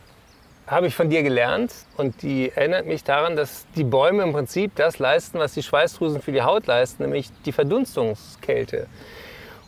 [0.67, 4.75] habe ich von dir gelernt und die erinnert mich daran, dass die Bäume im Prinzip
[4.77, 8.87] das leisten, was die Schweißdrüsen für die Haut leisten, nämlich die Verdunstungskälte.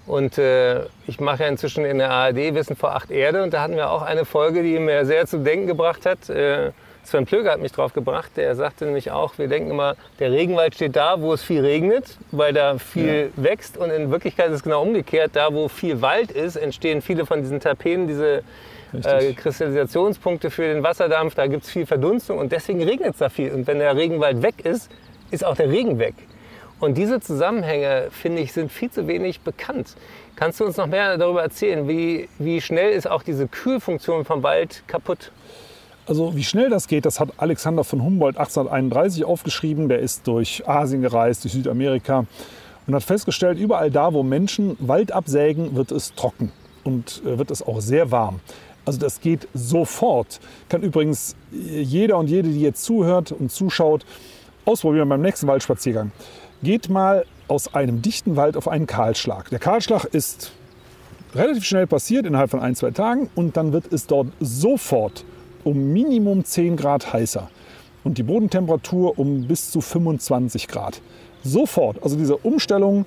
[0.07, 3.63] Und äh, ich mache ja inzwischen in der ARD Wissen vor acht Erde und da
[3.63, 6.29] hatten wir auch eine Folge, die mir sehr zum Denken gebracht hat.
[6.29, 6.73] Äh,
[7.05, 10.75] Sven Plöger hat mich drauf gebracht, der sagte nämlich auch, wir denken immer, der Regenwald
[10.75, 14.63] steht da, wo es viel regnet, weil da viel wächst und in Wirklichkeit ist es
[14.63, 18.43] genau umgekehrt, da wo viel Wald ist, entstehen viele von diesen Terpenen, diese
[19.03, 19.33] äh.
[19.33, 23.53] Kristallisationspunkte für den Wasserdampf, da gibt es viel Verdunstung und deswegen regnet es da viel.
[23.53, 24.91] Und wenn der Regenwald weg ist,
[25.31, 26.15] ist auch der Regen weg.
[26.81, 29.95] Und diese Zusammenhänge, finde ich, sind viel zu wenig bekannt.
[30.37, 31.89] Kannst du uns noch mehr darüber erzählen?
[31.89, 35.31] Wie, wie schnell ist auch diese Kühlfunktion vom Wald kaputt?
[36.07, 39.89] Also wie schnell das geht, das hat Alexander von Humboldt 1831 aufgeschrieben.
[39.89, 42.27] Der ist durch Asien gereist, durch Südamerika
[42.87, 47.51] und hat festgestellt, überall da, wo Menschen Wald absägen, wird es trocken und äh, wird
[47.51, 48.41] es auch sehr warm.
[48.85, 50.41] Also das geht sofort.
[50.69, 54.05] Kann übrigens jeder und jede, die jetzt zuhört und zuschaut,
[54.67, 56.13] ausprobieren beim nächsten Waldspaziergang.
[56.63, 59.49] Geht mal aus einem dichten Wald auf einen Kahlschlag.
[59.49, 60.53] Der Kahlschlag ist
[61.35, 63.31] relativ schnell passiert, innerhalb von ein, zwei Tagen.
[63.35, 65.25] Und dann wird es dort sofort
[65.65, 67.49] um Minimum 10 Grad heißer.
[68.05, 71.01] Und die Bodentemperatur um bis zu 25 Grad.
[71.43, 72.03] Sofort.
[72.03, 73.07] Also diese Umstellung,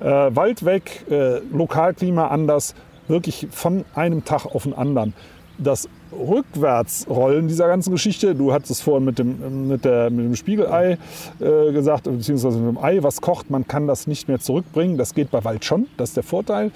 [0.00, 2.74] äh, Wald weg, äh, Lokalklima anders,
[3.08, 5.14] wirklich von einem Tag auf den anderen.
[5.58, 10.36] Das Rückwärtsrollen dieser ganzen Geschichte, du hattest es vorhin mit dem, mit der, mit dem
[10.36, 10.98] Spiegelei
[11.40, 14.98] äh, gesagt, beziehungsweise mit dem Ei, was kocht, man kann das nicht mehr zurückbringen.
[14.98, 16.70] Das geht bei Wald schon, das ist der Vorteil,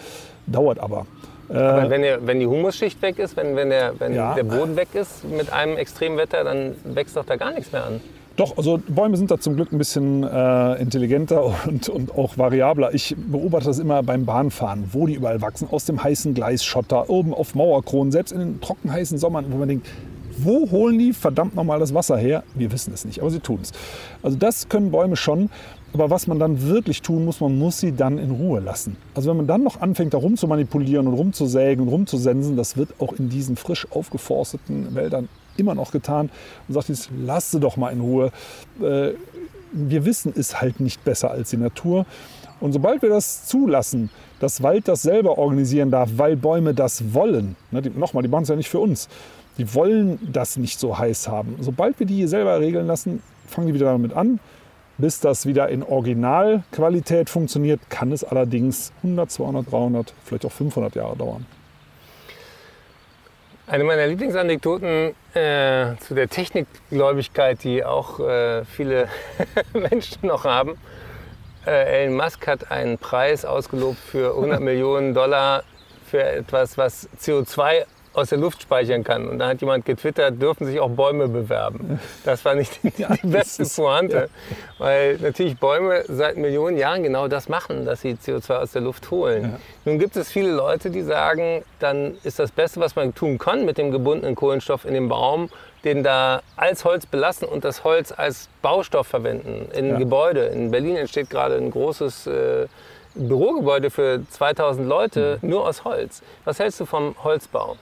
[0.46, 1.06] dauert aber.
[1.52, 4.34] Aber wenn, der, wenn die Humusschicht weg ist, wenn, wenn, der, wenn Ja.
[4.34, 8.00] der Boden weg ist mit einem Extremwetter, dann wächst doch da gar nichts mehr an.
[8.36, 12.94] Doch, also Bäume sind da zum Glück ein bisschen äh, intelligenter und, und auch variabler.
[12.94, 15.68] Ich beobachte das immer beim Bahnfahren, wo die überall wachsen.
[15.70, 19.68] Aus dem heißen Gleisschotter, oben auf Mauerkronen, selbst in den trocken heißen Sommern, wo man
[19.68, 19.86] denkt,
[20.38, 22.44] wo holen die verdammt nochmal das Wasser her?
[22.54, 23.72] Wir wissen es nicht, aber sie tun es.
[24.22, 25.50] Also das können Bäume schon.
[25.92, 28.96] Aber was man dann wirklich tun muss, man muss sie dann in Ruhe lassen.
[29.14, 32.76] Also wenn man dann noch anfängt, da rum zu manipulieren und rumzusägen und rumzusensen, das
[32.76, 36.30] wird auch in diesen frisch aufgeforsteten Wäldern immer noch getan.
[36.68, 38.30] Und sagt jetzt, lass sie doch mal in Ruhe.
[38.80, 39.12] Äh,
[39.72, 42.06] wir wissen es halt nicht besser als die Natur.
[42.60, 47.56] Und sobald wir das zulassen, dass Wald das selber organisieren darf, weil Bäume das wollen,
[47.70, 49.08] ne, nochmal, die machen es ja nicht für uns,
[49.58, 51.56] die wollen das nicht so heiß haben.
[51.60, 54.40] Sobald wir die hier selber regeln lassen, fangen die wieder damit an.
[55.00, 60.94] Bis das wieder in Originalqualität funktioniert, kann es allerdings 100, 200, 300, vielleicht auch 500
[60.94, 61.46] Jahre dauern.
[63.66, 69.08] Eine meiner Lieblingsanekdoten äh, zu der Technikgläubigkeit, die auch äh, viele
[69.72, 70.76] Menschen noch haben.
[71.66, 75.62] Äh, Elon Musk hat einen Preis ausgelobt für 100 Millionen Dollar
[76.04, 79.28] für etwas, was CO2 aus der Luft speichern kann.
[79.28, 82.00] Und da hat jemand getwittert, dürfen sich auch Bäume bewerben.
[82.24, 84.56] Das war nicht die, die beste Pointe, ja.
[84.78, 89.10] weil natürlich Bäume seit Millionen Jahren genau das machen, dass sie CO2 aus der Luft
[89.10, 89.42] holen.
[89.42, 89.58] Ja.
[89.84, 93.64] Nun gibt es viele Leute, die sagen, dann ist das Beste, was man tun kann
[93.64, 95.48] mit dem gebundenen Kohlenstoff in dem Baum,
[95.84, 99.98] den da als Holz belassen und das Holz als Baustoff verwenden in ja.
[99.98, 100.46] Gebäude.
[100.46, 102.66] In Berlin entsteht gerade ein großes äh,
[103.14, 105.50] Bürogebäude für 2000 Leute mhm.
[105.50, 106.22] nur aus Holz.
[106.44, 107.76] Was hältst du vom Holzbau?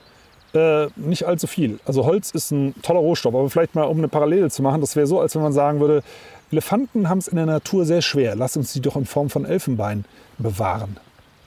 [0.55, 1.79] Äh, nicht allzu viel.
[1.85, 4.97] Also Holz ist ein toller Rohstoff, aber vielleicht mal um eine Parallele zu machen, das
[4.97, 6.03] wäre so, als wenn man sagen würde,
[6.51, 9.45] Elefanten haben es in der Natur sehr schwer, lass uns sie doch in Form von
[9.45, 10.07] Elfenbein
[10.39, 10.97] bewahren.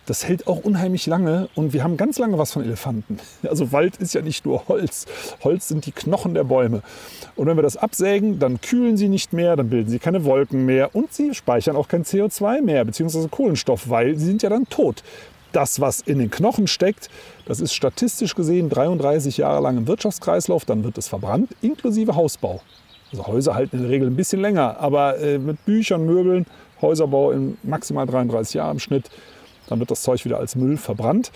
[0.05, 3.17] Das hält auch unheimlich lange und wir haben ganz lange was von Elefanten.
[3.47, 5.05] Also Wald ist ja nicht nur Holz.
[5.43, 6.83] Holz sind die Knochen der Bäume.
[7.35, 10.65] Und wenn wir das absägen, dann kühlen sie nicht mehr, dann bilden sie keine Wolken
[10.65, 14.67] mehr und sie speichern auch kein CO2 mehr, beziehungsweise Kohlenstoff, weil sie sind ja dann
[14.69, 15.03] tot
[15.51, 17.09] das, was in den Knochen steckt,
[17.51, 22.61] das ist statistisch gesehen 33 Jahre lang im Wirtschaftskreislauf, dann wird es verbrannt, inklusive Hausbau.
[23.11, 26.45] Also Häuser halten in der Regel ein bisschen länger, aber äh, mit Büchern, Möbeln,
[26.81, 29.11] Häuserbau in maximal 33 Jahren im Schnitt,
[29.71, 31.31] dann wird das Zeug wieder als Müll verbrannt.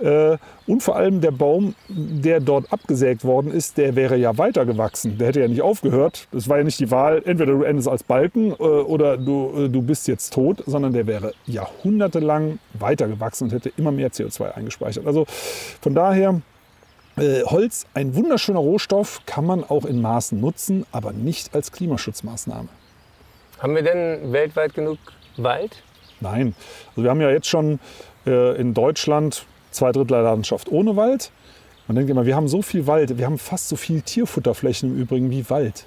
[0.00, 0.36] Äh,
[0.66, 5.16] und vor allem der Baum, der dort abgesägt worden ist, der wäre ja weitergewachsen.
[5.16, 6.28] Der hätte ja nicht aufgehört.
[6.32, 9.68] Das war ja nicht die Wahl, entweder du endest als Balken äh, oder du, äh,
[9.68, 15.06] du bist jetzt tot, sondern der wäre jahrhundertelang weitergewachsen und hätte immer mehr CO2 eingespeichert.
[15.06, 15.24] Also
[15.80, 16.40] von daher,
[17.46, 22.68] Holz, ein wunderschöner Rohstoff, kann man auch in Maßen nutzen, aber nicht als Klimaschutzmaßnahme.
[23.58, 24.98] Haben wir denn weltweit genug
[25.36, 25.82] Wald?
[26.20, 26.54] Nein.
[26.90, 27.78] Also wir haben ja jetzt schon
[28.24, 31.30] in Deutschland zwei Drittel der Landschaft ohne Wald.
[31.86, 35.00] Man denkt immer, wir haben so viel Wald, wir haben fast so viel Tierfutterflächen im
[35.00, 35.86] Übrigen wie Wald.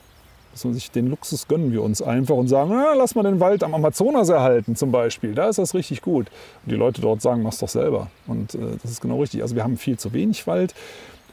[0.63, 3.63] Man sich den Luxus gönnen wir uns einfach und sagen, na, lass mal den Wald
[3.63, 5.33] am Amazonas erhalten zum Beispiel.
[5.33, 6.27] Da ist das richtig gut.
[6.65, 8.09] Und die Leute dort sagen, mach's doch selber.
[8.27, 9.43] Und äh, das ist genau richtig.
[9.43, 10.73] Also wir haben viel zu wenig Wald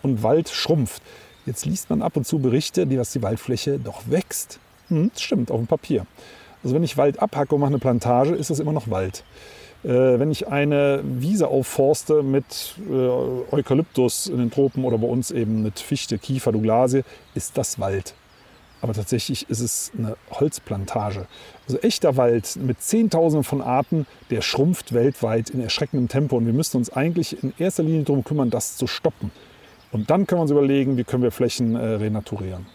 [0.02, 1.02] und Wald schrumpft.
[1.46, 4.60] Jetzt liest man ab und zu Berichte, dass die Waldfläche doch wächst.
[4.88, 6.06] Hm, stimmt, auf dem Papier.
[6.62, 9.24] Also wenn ich Wald abhacke und mache eine Plantage, ist das immer noch Wald.
[9.84, 15.30] Äh, wenn ich eine Wiese aufforste mit äh, Eukalyptus in den Tropen oder bei uns
[15.30, 18.14] eben mit Fichte, Kiefer, Douglasie, ist das Wald.
[18.80, 21.26] Aber tatsächlich ist es eine Holzplantage.
[21.66, 26.36] Also echter Wald mit Zehntausenden von Arten, der schrumpft weltweit in erschreckendem Tempo.
[26.36, 29.32] Und wir müssen uns eigentlich in erster Linie darum kümmern, das zu stoppen.
[29.90, 32.66] Und dann können wir uns überlegen, wie können wir Flächen äh, renaturieren.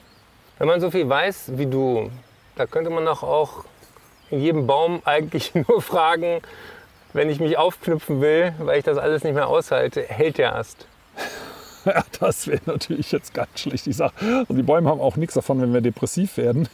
[0.57, 2.09] Wenn man so viel weiß wie du,
[2.55, 3.65] da könnte man doch auch
[4.39, 6.41] jedem Baum eigentlich nur fragen,
[7.13, 10.87] wenn ich mich aufknüpfen will, weil ich das alles nicht mehr aushalte, hält der Ast.
[11.85, 13.87] Ja, das wäre natürlich jetzt ganz schlecht.
[13.87, 14.13] Ich sage,
[14.47, 16.69] und die Bäume haben auch nichts davon, wenn wir depressiv werden.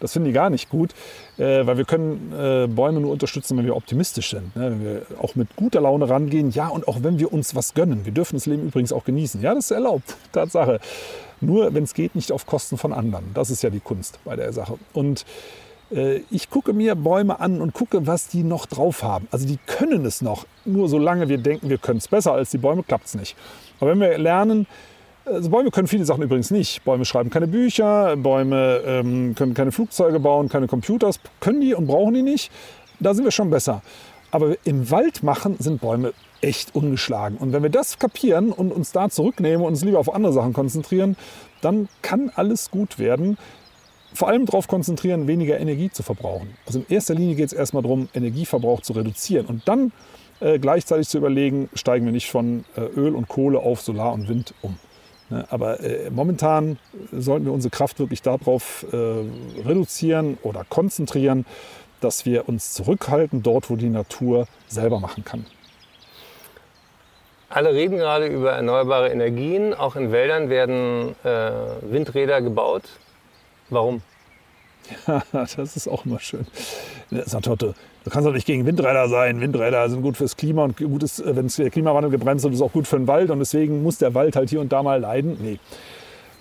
[0.00, 0.94] Das finden die gar nicht gut,
[1.36, 4.56] äh, weil wir können äh, Bäume nur unterstützen, wenn wir optimistisch sind.
[4.56, 4.70] Ne?
[4.70, 6.50] Wenn wir auch mit guter Laune rangehen.
[6.50, 8.04] Ja, und auch wenn wir uns was gönnen.
[8.04, 9.40] Wir dürfen das Leben übrigens auch genießen.
[9.40, 10.16] Ja, das ist erlaubt.
[10.32, 10.80] Tatsache.
[11.40, 13.26] Nur, wenn es geht, nicht auf Kosten von anderen.
[13.34, 14.76] Das ist ja die Kunst bei der Sache.
[14.92, 15.24] Und
[15.90, 19.26] ich gucke mir Bäume an und gucke, was die noch drauf haben.
[19.30, 20.46] Also die können es noch.
[20.64, 23.36] Nur solange wir denken, wir können es besser als die Bäume, klappt es nicht.
[23.80, 24.66] Aber wenn wir lernen,
[25.24, 26.84] also Bäume können viele Sachen übrigens nicht.
[26.84, 31.86] Bäume schreiben keine Bücher, Bäume ähm, können keine Flugzeuge bauen, keine Computers, können die und
[31.86, 32.50] brauchen die nicht.
[33.00, 33.82] Da sind wir schon besser.
[34.30, 37.38] Aber im Wald machen sind Bäume echt ungeschlagen.
[37.38, 40.52] Und wenn wir das kapieren und uns da zurücknehmen und uns lieber auf andere Sachen
[40.52, 41.16] konzentrieren,
[41.60, 43.38] dann kann alles gut werden
[44.18, 46.56] vor allem darauf konzentrieren, weniger Energie zu verbrauchen.
[46.66, 49.92] Also in erster Linie geht es erstmal darum, Energieverbrauch zu reduzieren und dann
[50.40, 54.28] äh, gleichzeitig zu überlegen, steigen wir nicht von äh, Öl und Kohle auf Solar und
[54.28, 54.76] Wind um.
[55.30, 55.46] Ne?
[55.50, 56.80] Aber äh, momentan
[57.12, 58.96] sollten wir unsere Kraft wirklich darauf äh,
[59.64, 61.46] reduzieren oder konzentrieren,
[62.00, 65.46] dass wir uns zurückhalten dort, wo die Natur selber machen kann.
[67.50, 69.74] Alle reden gerade über erneuerbare Energien.
[69.74, 71.52] Auch in Wäldern werden äh,
[71.82, 72.82] Windräder gebaut.
[73.70, 74.02] Warum?
[75.32, 76.46] Das ist auch immer schön.
[77.42, 77.74] Totte,
[78.04, 79.40] du kannst doch nicht gegen Windräder sein.
[79.40, 82.62] Windräder sind gut fürs Klima und gut ist, wenn es der Klimawandel gebremst wird, ist
[82.62, 85.00] auch gut für den Wald und deswegen muss der Wald halt hier und da mal
[85.00, 85.38] leiden.
[85.40, 85.58] Nee.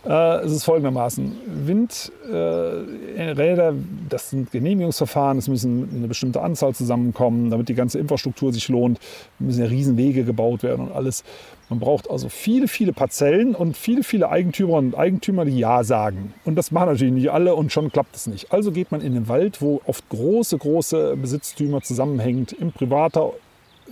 [0.07, 1.35] Äh, es ist folgendermaßen.
[1.65, 3.73] Windräder,
[4.09, 8.99] das sind Genehmigungsverfahren, es müssen eine bestimmte Anzahl zusammenkommen, damit die ganze Infrastruktur sich lohnt.
[8.99, 11.25] Es müssen ja Riesenwege gebaut werden und alles.
[11.69, 16.33] Man braucht also viele, viele Parzellen und viele, viele Eigentümer und Eigentümer, die Ja sagen.
[16.45, 18.53] Und das machen natürlich nicht alle und schon klappt es nicht.
[18.53, 23.33] Also geht man in den Wald, wo oft große, große Besitztümer zusammenhängend in privater,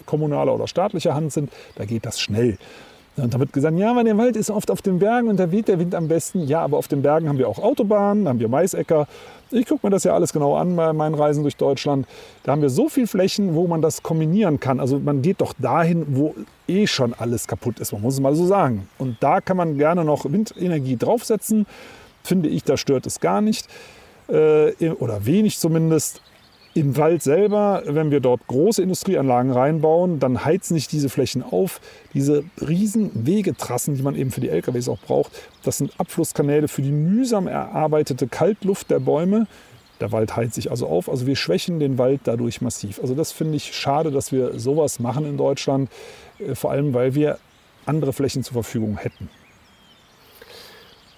[0.05, 1.51] kommunaler oder staatlicher Hand sind.
[1.75, 2.57] Da geht das schnell.
[3.17, 5.49] Und da wird gesagt, ja, aber der Wald ist oft auf den Bergen und da
[5.49, 6.47] weht der Wind am besten.
[6.47, 9.07] Ja, aber auf den Bergen haben wir auch Autobahnen, haben wir Maisäcker.
[9.51, 12.07] Ich gucke mir das ja alles genau an bei meinen Reisen durch Deutschland.
[12.43, 14.81] Da haben wir so viele Flächen, wo man das kombinieren kann.
[14.81, 16.35] Also man geht doch dahin, wo
[16.67, 18.89] eh schon alles kaputt ist, man muss es mal so sagen.
[18.97, 21.65] Und da kann man gerne noch Windenergie draufsetzen.
[22.21, 23.67] Finde ich, da stört es gar nicht.
[24.27, 26.21] Äh, oder wenig zumindest.
[26.77, 31.79] Im Wald selber, wenn wir dort große Industrieanlagen reinbauen, dann heizen nicht diese Flächen auf.
[32.13, 35.31] Diese riesen Wegetrassen, die man eben für die LKWs auch braucht,
[35.63, 39.47] das sind Abflusskanäle für die mühsam erarbeitete Kaltluft der Bäume.
[40.01, 41.09] Der Wald heizt sich also auf.
[41.09, 42.99] Also wir schwächen den Wald dadurch massiv.
[42.99, 45.89] Also das finde ich schade, dass wir sowas machen in Deutschland.
[46.39, 47.37] Äh, vor allem, weil wir
[47.85, 49.29] andere Flächen zur Verfügung hätten.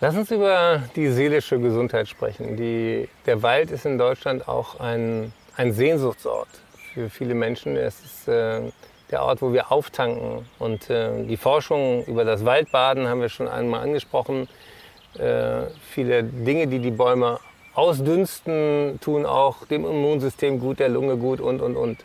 [0.02, 2.56] Lass uns über die seelische Gesundheit sprechen.
[2.58, 6.48] Die, der Wald ist in Deutschland auch ein ein Sehnsuchtsort
[6.94, 7.76] für viele Menschen.
[7.76, 8.62] Es ist äh,
[9.10, 10.46] der Ort, wo wir auftanken.
[10.60, 14.48] Und äh, die Forschung über das Waldbaden haben wir schon einmal angesprochen.
[15.18, 17.40] Äh, viele Dinge, die die Bäume
[17.74, 22.04] ausdünsten, tun auch dem Immunsystem gut, der Lunge gut und, und, und.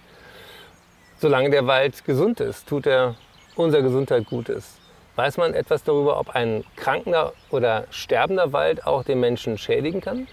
[1.19, 3.17] Solange der Wald gesund ist, tut er
[3.55, 4.79] unserer Gesundheit Gutes.
[5.15, 10.27] Weiß man etwas darüber, ob ein krankender oder sterbender Wald auch den Menschen schädigen kann?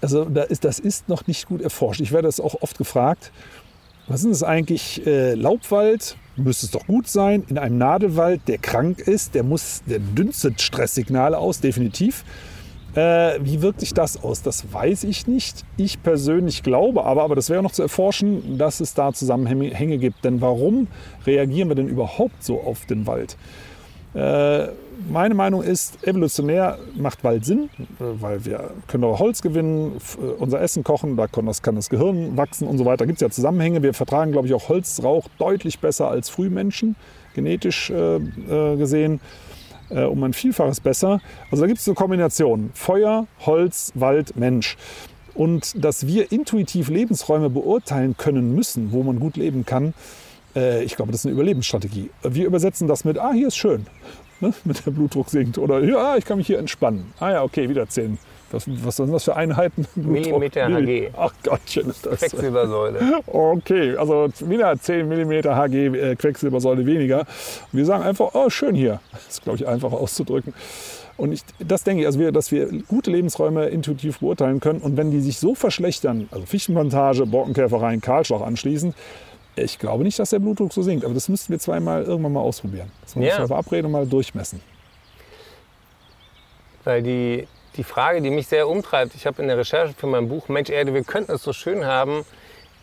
[0.00, 2.00] Also das ist noch nicht gut erforscht.
[2.00, 3.32] Ich werde das auch oft gefragt.
[4.06, 5.06] Was ist das eigentlich?
[5.06, 7.44] Äh, Laubwald müsste es doch gut sein.
[7.48, 12.24] In einem Nadelwald, der krank ist, der muss, der dünstet Stresssignale aus, definitiv.
[12.94, 14.42] Äh, wie wirkt sich das aus?
[14.42, 15.64] Das weiß ich nicht.
[15.76, 20.24] Ich persönlich glaube aber, aber das wäre noch zu erforschen, dass es da Zusammenhänge gibt.
[20.24, 20.86] Denn warum
[21.26, 23.36] reagieren wir denn überhaupt so auf den Wald?
[24.14, 24.68] Äh,
[25.10, 30.60] meine Meinung ist, evolutionär macht Wald Sinn, weil wir können auch Holz gewinnen, äh, unser
[30.60, 32.98] Essen kochen, da kann das, kann das Gehirn wachsen und so weiter.
[32.98, 33.82] Da gibt es ja Zusammenhänge.
[33.82, 36.96] Wir vertragen, glaube ich, auch Holzrauch deutlich besser als Frühmenschen,
[37.34, 39.20] genetisch äh, äh, gesehen,
[39.90, 41.20] äh, um ein Vielfaches besser.
[41.50, 42.70] Also da gibt es eine Kombination.
[42.74, 44.76] Feuer, Holz, Wald, Mensch.
[45.34, 49.94] Und dass wir intuitiv Lebensräume beurteilen können müssen, wo man gut leben kann,
[50.56, 52.10] äh, ich glaube, das ist eine Überlebensstrategie.
[52.22, 53.86] Wir übersetzen das mit, ah, hier ist schön,
[54.40, 55.58] ne, mit der Blutdruck sinkt.
[55.58, 57.12] Oder ja, ich kann mich hier entspannen.
[57.20, 58.18] Ah ja, okay, wieder 10.
[58.50, 59.86] Was, was sind das für Einheiten?
[59.94, 61.10] Millimeter HG.
[61.16, 62.20] Ach Gottchen, ist das.
[62.20, 62.98] Quecksilbersäule.
[63.26, 67.26] Okay, also wieder 10 Millimeter HG äh, Quecksilbersäule weniger.
[67.72, 69.00] Wir sagen einfach, oh, schön hier.
[69.12, 70.54] Das ist, glaube ich, einfach auszudrücken.
[71.18, 74.80] Und ich, das denke ich, also wir, dass wir gute Lebensräume intuitiv beurteilen können.
[74.80, 78.94] Und wenn die sich so verschlechtern, also Fichtenplantage, Borkenkäfereien, Kahlschlag anschließend,
[79.62, 82.40] ich glaube nicht, dass der Blutdruck so sinkt, aber das müssten wir zweimal irgendwann mal
[82.40, 82.90] ausprobieren.
[83.02, 83.46] Das müssen wir ja.
[83.46, 84.60] verabreden und mal durchmessen.
[86.84, 90.28] Weil die, die Frage, die mich sehr umtreibt, ich habe in der Recherche für mein
[90.28, 92.24] Buch Mensch Erde, wir könnten es so schön haben,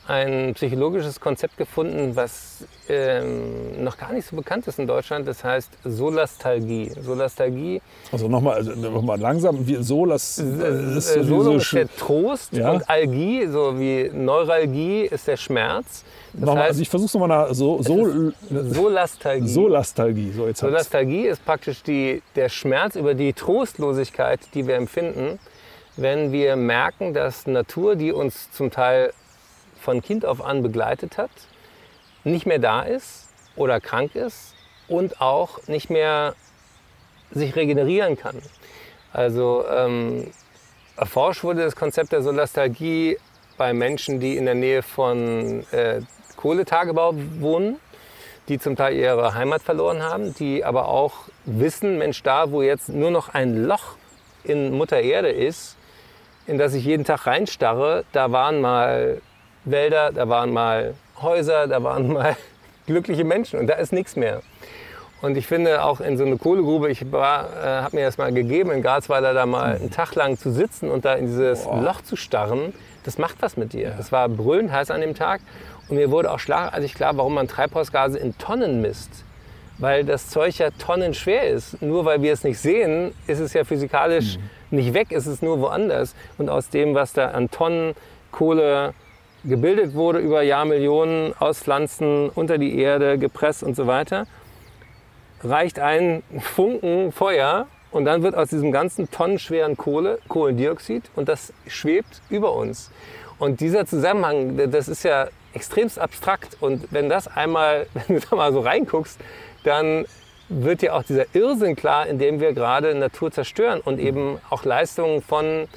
[0.07, 5.27] ein psychologisches Konzept gefunden, was ähm, noch gar nicht so bekannt ist in Deutschland.
[5.27, 6.91] Das heißt Solastalgie.
[7.01, 7.81] Solastalgie.
[8.11, 9.65] Also nochmal also noch langsam.
[9.65, 10.37] Wie Solas.
[10.37, 12.71] Äh, ist so Solo ist der Trost ja?
[12.71, 16.03] und Algie, so wie Neuralgie, ist der Schmerz.
[16.33, 17.53] Das nochmal, heißt, also ich versuche es nochmal nach.
[17.53, 19.47] So, so, Solastalgie.
[19.47, 20.31] Solastalgie.
[20.31, 25.39] So, jetzt Solastalgie ist praktisch die, der Schmerz über die Trostlosigkeit, die wir empfinden,
[25.97, 29.13] wenn wir merken, dass Natur, die uns zum Teil
[29.85, 31.31] von Kind auf an begleitet hat,
[32.23, 34.55] nicht mehr da ist oder krank ist
[34.87, 36.35] und auch nicht mehr
[37.31, 38.41] sich regenerieren kann.
[39.13, 40.31] Also ähm,
[40.97, 43.17] erforscht wurde das Konzept der Solastalgie
[43.57, 46.01] bei Menschen, die in der Nähe von äh,
[46.35, 47.77] Kohletagebau wohnen,
[48.47, 51.13] die zum Teil ihre Heimat verloren haben, die aber auch
[51.45, 53.95] wissen, Mensch, da wo jetzt nur noch ein Loch
[54.43, 55.77] in Mutter Erde ist,
[56.47, 59.21] in das ich jeden Tag reinstarre, da waren mal
[59.65, 62.35] Wälder, da waren mal Häuser, da waren mal
[62.85, 64.41] glückliche Menschen und da ist nichts mehr.
[65.21, 68.71] Und ich finde auch in so eine Kohlegrube, ich äh, habe mir das mal gegeben,
[68.71, 71.81] in Garzweiler da mal einen Tag lang zu sitzen und da in dieses Boah.
[71.81, 72.73] Loch zu starren,
[73.03, 73.95] das macht was mit dir.
[73.99, 74.17] Es ja.
[74.17, 75.41] war brüllend heiß an dem Tag
[75.87, 79.23] und mir wurde auch schlagartig klar, warum man Treibhausgase in Tonnen misst.
[79.77, 81.81] Weil das Zeug ja tonnenschwer ist.
[81.81, 84.77] Nur weil wir es nicht sehen, ist es ja physikalisch mhm.
[84.77, 86.15] nicht weg, ist es nur woanders.
[86.37, 87.93] Und aus dem, was da an Tonnen
[88.31, 88.93] Kohle
[89.47, 94.27] gebildet wurde über Jahrmillionen aus Pflanzen unter die Erde, gepresst und so weiter,
[95.43, 101.53] reicht ein Funken Feuer und dann wird aus diesem ganzen tonnenschweren Kohle Kohlendioxid und das
[101.67, 102.91] schwebt über uns.
[103.37, 108.35] Und dieser Zusammenhang, das ist ja extremst abstrakt und wenn das einmal, wenn du da
[108.35, 109.19] mal so reinguckst,
[109.63, 110.05] dann
[110.49, 114.63] wird dir auch dieser Irrsinn klar, in dem wir gerade Natur zerstören und eben auch
[114.63, 115.67] Leistungen von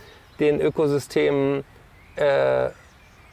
[0.40, 1.64] den Ökosystemen
[2.16, 2.68] äh,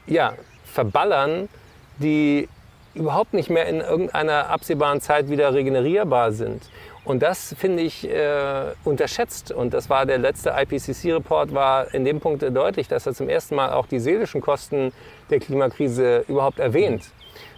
[0.07, 0.33] ja,
[0.65, 1.49] verballern,
[1.97, 2.47] die
[2.93, 6.63] überhaupt nicht mehr in irgendeiner absehbaren Zeit wieder regenerierbar sind.
[7.03, 9.51] Und das finde ich äh, unterschätzt.
[9.51, 13.55] Und das war der letzte IPCC-Report, war in dem Punkt deutlich, dass er zum ersten
[13.55, 14.91] Mal auch die seelischen Kosten
[15.29, 17.03] der Klimakrise überhaupt erwähnt.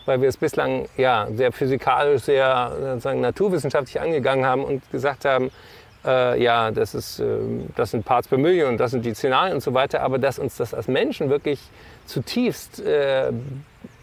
[0.06, 5.50] Weil wir es bislang ja, sehr physikalisch, sehr sozusagen naturwissenschaftlich angegangen haben und gesagt haben,
[6.06, 7.26] äh, ja, das, ist, äh,
[7.76, 10.02] das sind Parts per Million und das sind die Szenarien und so weiter.
[10.02, 11.60] Aber dass uns das als Menschen wirklich
[12.06, 13.32] zutiefst äh,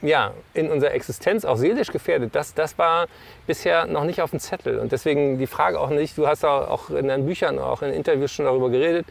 [0.02, 3.06] ja, in unserer Existenz auch seelisch gefährdet, das, das war
[3.46, 4.78] bisher noch nicht auf dem Zettel.
[4.78, 8.32] Und deswegen die Frage auch nicht, du hast auch in deinen Büchern, auch in Interviews
[8.32, 9.06] schon darüber geredet,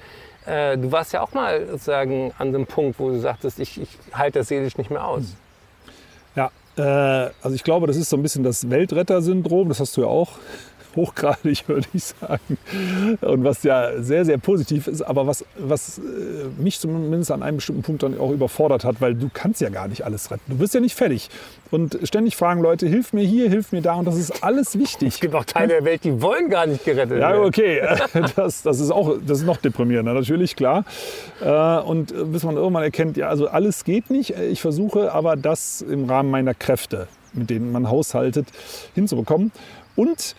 [0.45, 3.89] äh, du warst ja auch mal sozusagen an dem Punkt, wo du sagtest, ich, ich
[4.13, 5.23] halte das seelisch nicht mehr aus.
[6.35, 10.01] Ja, äh, also ich glaube, das ist so ein bisschen das Weltretter-Syndrom, das hast du
[10.01, 10.31] ja auch
[10.95, 12.57] hochgradig, würde ich sagen.
[13.21, 16.01] Und was ja sehr, sehr positiv ist, aber was, was äh,
[16.57, 19.87] mich zumindest an einem bestimmten Punkt dann auch überfordert hat, weil du kannst ja gar
[19.87, 20.43] nicht alles retten.
[20.47, 21.29] Du bist ja nicht fertig.
[21.71, 25.15] Und ständig fragen Leute, hilf mir hier, hilf mir da und das ist alles wichtig.
[25.15, 27.41] Es gibt auch Teile der Welt, die wollen gar nicht gerettet werden.
[27.41, 27.81] Ja, okay.
[28.35, 30.85] Das, das, ist auch das ist noch deprimierender, natürlich, klar.
[31.41, 34.31] Äh, und bis man irgendwann erkennt, ja, also alles geht nicht.
[34.31, 38.47] Ich versuche aber das im Rahmen meiner Kräfte, mit denen man haushaltet,
[38.95, 39.51] hinzubekommen.
[39.95, 40.35] Und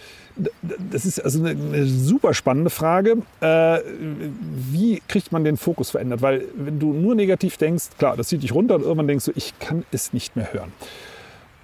[0.91, 3.19] das ist also eine, eine super spannende Frage.
[3.41, 3.81] Äh,
[4.73, 6.23] wie kriegt man den Fokus verändert?
[6.23, 9.33] Weil wenn du nur negativ denkst, klar, das zieht dich runter und irgendwann denkst du,
[9.35, 10.73] ich kann es nicht mehr hören.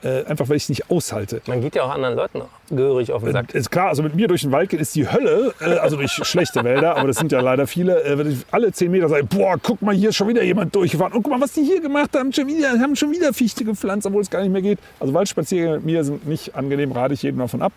[0.02, 1.42] Äh, einfach weil ich es nicht aushalte.
[1.46, 2.40] Man geht ja auch anderen Leuten
[2.70, 3.54] gehörig auf den Sack.
[3.54, 5.96] Äh, ist klar, also mit mir durch den Wald gehen ist die Hölle, äh, also
[5.96, 8.02] durch schlechte Wälder, aber das sind ja leider viele.
[8.04, 10.74] Äh, wenn ich alle zehn Meter sage, boah, guck mal, hier ist schon wieder jemand
[10.74, 11.12] durchgefahren.
[11.12, 14.06] Und guck mal, was die hier gemacht haben, schon wieder, haben schon wieder Fichte gepflanzt,
[14.06, 14.78] obwohl es gar nicht mehr geht.
[15.00, 17.72] Also Waldspaziergänge mit mir sind nicht angenehm, rate ich jedem davon ab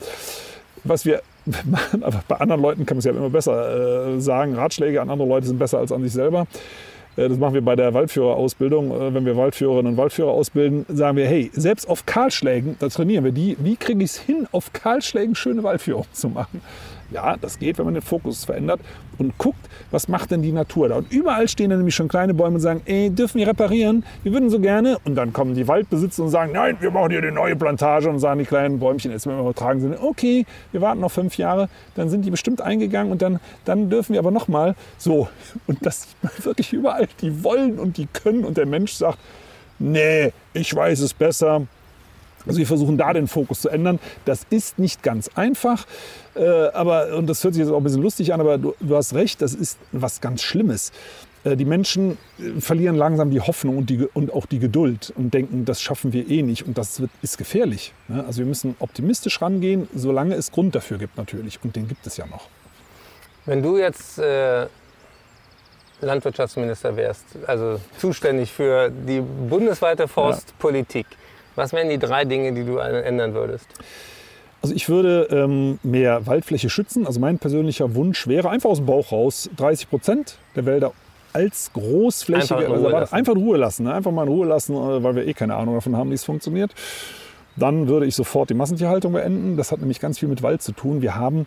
[0.83, 1.21] was wir
[1.65, 4.55] machen, aber bei anderen Leuten kann man es ja immer besser äh, sagen.
[4.55, 6.47] Ratschläge an andere Leute sind besser als an sich selber.
[7.15, 8.91] Äh, das machen wir bei der Waldführerausbildung.
[8.91, 13.23] Äh, wenn wir Waldführerinnen und Waldführer ausbilden, sagen wir, hey, selbst auf Kahlschlägen, da trainieren
[13.23, 13.57] wir die.
[13.59, 16.61] Wie kriege ich es hin, auf Kahlschlägen schöne Waldführung zu machen?
[17.11, 18.79] Ja, das geht, wenn man den Fokus verändert
[19.17, 19.59] und guckt,
[19.91, 20.95] was macht denn die Natur da.
[20.95, 24.03] Und überall stehen dann nämlich schon kleine Bäume und sagen, ey, dürfen wir reparieren?
[24.23, 24.97] Wir würden so gerne.
[25.05, 28.09] Und dann kommen die Waldbesitzer und sagen, nein, wir machen hier eine neue Plantage.
[28.09, 31.37] Und sagen die kleinen Bäumchen, jetzt wenn wir übertragen sind, okay, wir warten noch fünf
[31.37, 31.69] Jahre.
[31.95, 35.27] Dann sind die bestimmt eingegangen und dann, dann dürfen wir aber nochmal so.
[35.67, 37.07] Und das sieht man wirklich überall.
[37.21, 38.43] Die wollen und die können.
[38.43, 39.19] Und der Mensch sagt,
[39.79, 41.67] nee, ich weiß es besser.
[42.45, 43.99] Also wir versuchen da den Fokus zu ändern.
[44.25, 45.85] Das ist nicht ganz einfach,
[46.35, 48.95] äh, aber und das hört sich jetzt auch ein bisschen lustig an, aber du, du
[48.95, 50.91] hast recht, das ist was ganz Schlimmes.
[51.43, 55.33] Äh, die Menschen äh, verlieren langsam die Hoffnung und, die, und auch die Geduld und
[55.33, 57.93] denken, das schaffen wir eh nicht und das wird, ist gefährlich.
[58.07, 58.23] Ne?
[58.25, 62.17] Also wir müssen optimistisch rangehen, solange es Grund dafür gibt natürlich und den gibt es
[62.17, 62.47] ja noch.
[63.45, 64.67] Wenn du jetzt äh,
[65.99, 71.17] Landwirtschaftsminister wärst, also zuständig für die bundesweite Forstpolitik, ja
[71.55, 73.67] was wären die drei Dinge, die du ändern würdest?
[74.61, 77.05] Also ich würde ähm, mehr Waldfläche schützen.
[77.05, 80.93] Also mein persönlicher Wunsch wäre einfach aus dem Bauch raus 30 Prozent der Wälder
[81.33, 83.13] als großflächige einfach in Ruhe lassen.
[83.13, 83.83] Einfach in Ruhe lassen.
[83.83, 83.93] Ne?
[83.93, 86.23] Einfach mal in Ruhe lassen, äh, weil wir eh keine Ahnung davon haben, wie es
[86.23, 86.71] funktioniert.
[87.57, 89.57] Dann würde ich sofort die Massentierhaltung beenden.
[89.57, 91.01] Das hat nämlich ganz viel mit Wald zu tun.
[91.01, 91.45] Wir haben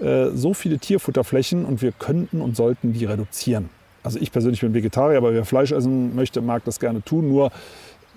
[0.00, 3.70] äh, so viele Tierfutterflächen und wir könnten und sollten die reduzieren.
[4.02, 7.28] Also ich persönlich bin Vegetarier, aber wer Fleisch essen möchte, mag das gerne tun.
[7.28, 7.50] Nur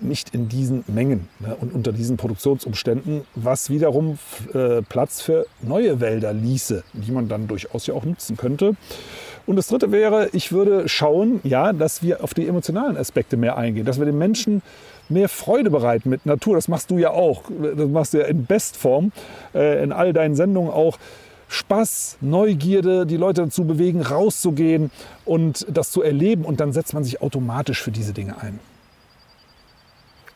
[0.00, 4.18] nicht in diesen Mengen ne, und unter diesen Produktionsumständen, was wiederum
[4.54, 8.74] äh, Platz für neue Wälder ließe, die man dann durchaus ja auch nutzen könnte.
[9.46, 13.56] Und das Dritte wäre, ich würde schauen, ja, dass wir auf die emotionalen Aspekte mehr
[13.56, 14.62] eingehen, dass wir den Menschen
[15.08, 16.54] mehr Freude bereiten mit Natur.
[16.54, 17.42] Das machst du ja auch.
[17.76, 19.12] Das machst du ja in Bestform,
[19.54, 20.98] äh, in all deinen Sendungen auch.
[21.48, 24.92] Spaß, Neugierde, die Leute dazu bewegen, rauszugehen
[25.24, 26.44] und das zu erleben.
[26.44, 28.60] Und dann setzt man sich automatisch für diese Dinge ein.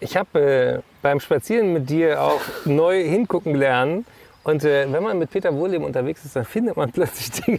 [0.05, 4.05] Ich habe äh, beim Spazieren mit dir auch neu hingucken lernen.
[4.43, 7.59] Und äh, wenn man mit Peter Wohlleben unterwegs ist, dann findet man plötzlich Dinge.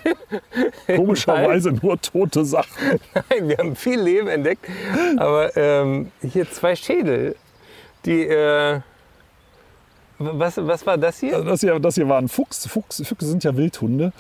[0.96, 3.00] Komischerweise nur tote Sachen.
[3.16, 4.64] Nein, wir haben viel Leben entdeckt.
[5.18, 7.36] Aber ähm, hier zwei Schädel,
[8.06, 8.28] die.
[8.28, 8.82] Äh,
[10.20, 11.44] was, was war das hier?
[11.44, 11.80] Das hier?
[11.80, 12.68] Das hier war ein Fuchs.
[12.68, 14.14] Fuchs Füchse sind ja Wildhunde.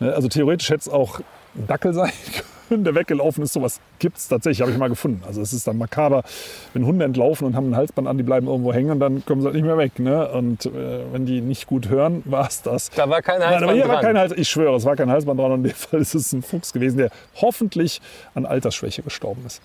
[0.00, 1.20] Ne, also theoretisch hätte es auch
[1.54, 2.57] ein Dackel sein können.
[2.70, 3.52] Hunde weggelaufen ist.
[3.52, 5.22] Sowas gibt es tatsächlich, habe ich mal gefunden.
[5.26, 6.22] Also es ist dann makaber,
[6.72, 9.40] wenn Hunde entlaufen und haben ein Halsband an, die bleiben irgendwo hängen und dann kommen
[9.40, 9.98] sie halt nicht mehr weg.
[9.98, 10.28] Ne?
[10.30, 12.90] Und äh, wenn die nicht gut hören, war es das.
[12.90, 13.88] Da war kein Halsband Nein.
[13.88, 15.52] War kein Hals, ich schwöre, es war kein Halsband dran.
[15.52, 18.00] Und in dem Fall ist es ein Fuchs gewesen, der hoffentlich
[18.34, 19.62] an Altersschwäche gestorben ist.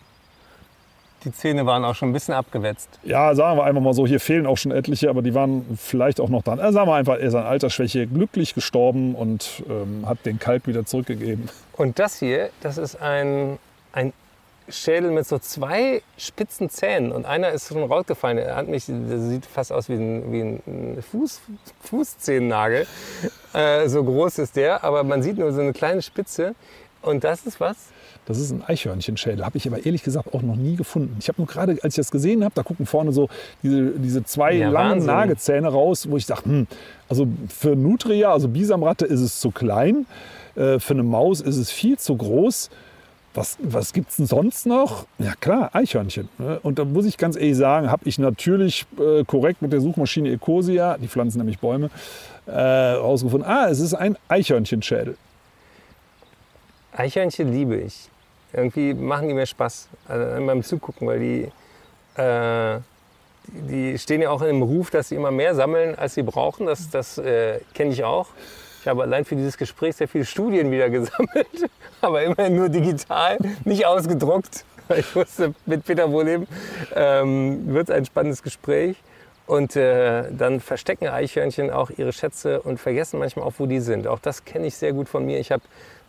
[1.25, 2.89] Die Zähne waren auch schon ein bisschen abgewetzt.
[3.03, 6.19] Ja, sagen wir einfach mal so, hier fehlen auch schon etliche, aber die waren vielleicht
[6.19, 6.59] auch noch dran.
[6.59, 10.67] Also sagen wir einfach, er ist an Altersschwäche glücklich gestorben und ähm, hat den Kalb
[10.67, 11.49] wieder zurückgegeben.
[11.73, 13.57] Und das hier, das ist ein,
[13.93, 14.13] ein
[14.69, 18.37] Schädel mit so zwei spitzen Zähnen und einer ist schon rausgefallen.
[18.37, 21.41] Er hat mich, der sieht fast aus wie ein, wie ein Fuß,
[21.81, 22.87] Fußzehennagel.
[23.53, 26.55] Äh, so groß ist der, aber man sieht nur so eine kleine Spitze.
[27.01, 27.75] Und das ist was?
[28.25, 29.45] Das ist ein Eichhörnchenschädel.
[29.45, 31.17] Habe ich aber ehrlich gesagt auch noch nie gefunden.
[31.19, 33.27] Ich habe nur gerade, als ich das gesehen habe, da gucken vorne so
[33.61, 35.07] diese, diese zwei Ja, langen Wahnsinn.
[35.07, 36.67] Nagezähne raus, wo ich sage, hm,
[37.09, 40.05] also für Nutria, also Bisamratte, ist es zu klein.
[40.55, 42.69] Äh, für eine Maus ist es viel zu groß.
[43.35, 45.07] Was, was gibt es denn sonst noch?
[45.17, 46.29] Ja klar, Eichhörnchen.
[46.37, 46.59] ne?
[46.61, 50.29] Und da muss ich ganz ehrlich sagen, habe ich natürlich äh, korrekt mit der Suchmaschine
[50.31, 51.89] Ecosia, die pflanzen nämlich Bäume,
[52.45, 55.17] äh, rausgefunden, ah, es ist ein Eichhörnchenschädel.
[56.95, 58.09] Eichhörnchen liebe ich.
[58.53, 62.79] Irgendwie machen die mir Spaß also beim Zugucken, weil die, äh,
[63.47, 66.67] die stehen ja auch dem Ruf, dass sie immer mehr sammeln, als sie brauchen.
[66.67, 68.27] Das, das äh, kenne ich auch.
[68.81, 71.69] Ich habe allein für dieses Gespräch sehr viele Studien wieder gesammelt,
[72.01, 74.65] aber immerhin nur digital, nicht ausgedruckt.
[74.97, 76.45] Ich wusste, mit Peter Wohleben
[76.93, 78.97] ähm, wird es ein spannendes Gespräch.
[79.45, 84.07] Und äh, dann verstecken Eichhörnchen auch ihre Schätze und vergessen manchmal auch, wo die sind.
[84.07, 85.39] Auch das kenne ich sehr gut von mir.
[85.39, 85.63] Ich habe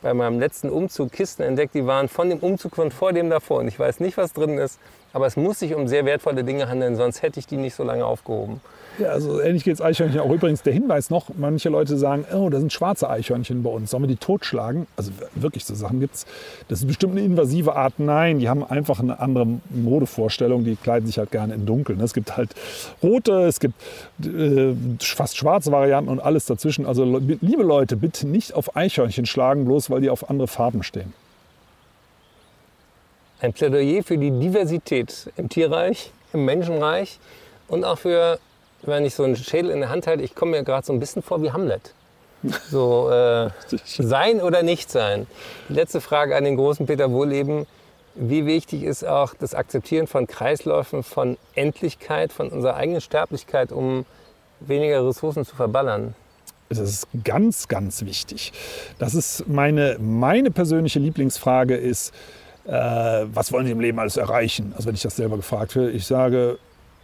[0.05, 3.61] bei meinem letzten Umzug Kisten entdeckt, die waren von dem Umzug von vor dem davor.
[3.61, 4.79] Und ich weiß nicht, was drin ist,
[5.15, 7.85] aber es muss sich um sehr wertvolle Dinge handeln, sonst hätte ich die nicht so
[7.85, 8.61] lange aufgehoben.
[8.99, 10.31] Ja, also ähnlich geht es Eichhörnchen auch.
[10.31, 14.05] Übrigens der Hinweis noch, manche Leute sagen, oh, da sind schwarze Eichhörnchen bei uns, sollen
[14.05, 14.87] wir die totschlagen?
[14.97, 16.27] Also wirklich so Sachen gibt es.
[16.69, 17.95] Das ist bestimmt eine invasive Art.
[17.99, 22.01] Nein, die haben einfach eine andere Modevorstellung, die kleiden sich halt gerne in dunkel.
[22.01, 22.55] Es gibt halt
[23.03, 23.75] rote, es gibt
[24.25, 26.87] äh, fast schwarze Varianten und alles dazwischen.
[26.87, 31.15] Also liebe Leute, bitte nicht auf Eichhörnchen schlagen, bloß weil die auf andere Farben stehen.
[33.41, 37.21] Ein Plädoyer für die Diversität im Tierreich, im Menschenreich
[37.69, 38.41] und auch für,
[38.83, 40.99] wenn ich so einen Schädel in der Hand halte, ich komme mir gerade so ein
[40.99, 41.95] bisschen vor wie Hamlet.
[42.71, 43.51] So äh,
[43.85, 45.27] sein oder nicht sein.
[45.69, 47.67] Die letzte Frage an den großen Peter Wohleben.
[48.17, 54.05] Wie wichtig ist auch das Akzeptieren von Kreisläufen, von Endlichkeit, von unserer eigenen Sterblichkeit, um
[54.61, 56.15] weniger Ressourcen zu verballern?
[56.77, 58.53] Das ist ganz, ganz wichtig.
[58.99, 62.13] Das ist meine, meine persönliche Lieblingsfrage ist,
[62.67, 64.73] äh, was wollen Sie im Leben alles erreichen?
[64.77, 66.59] Also wenn ich das selber gefragt werde, ich sage,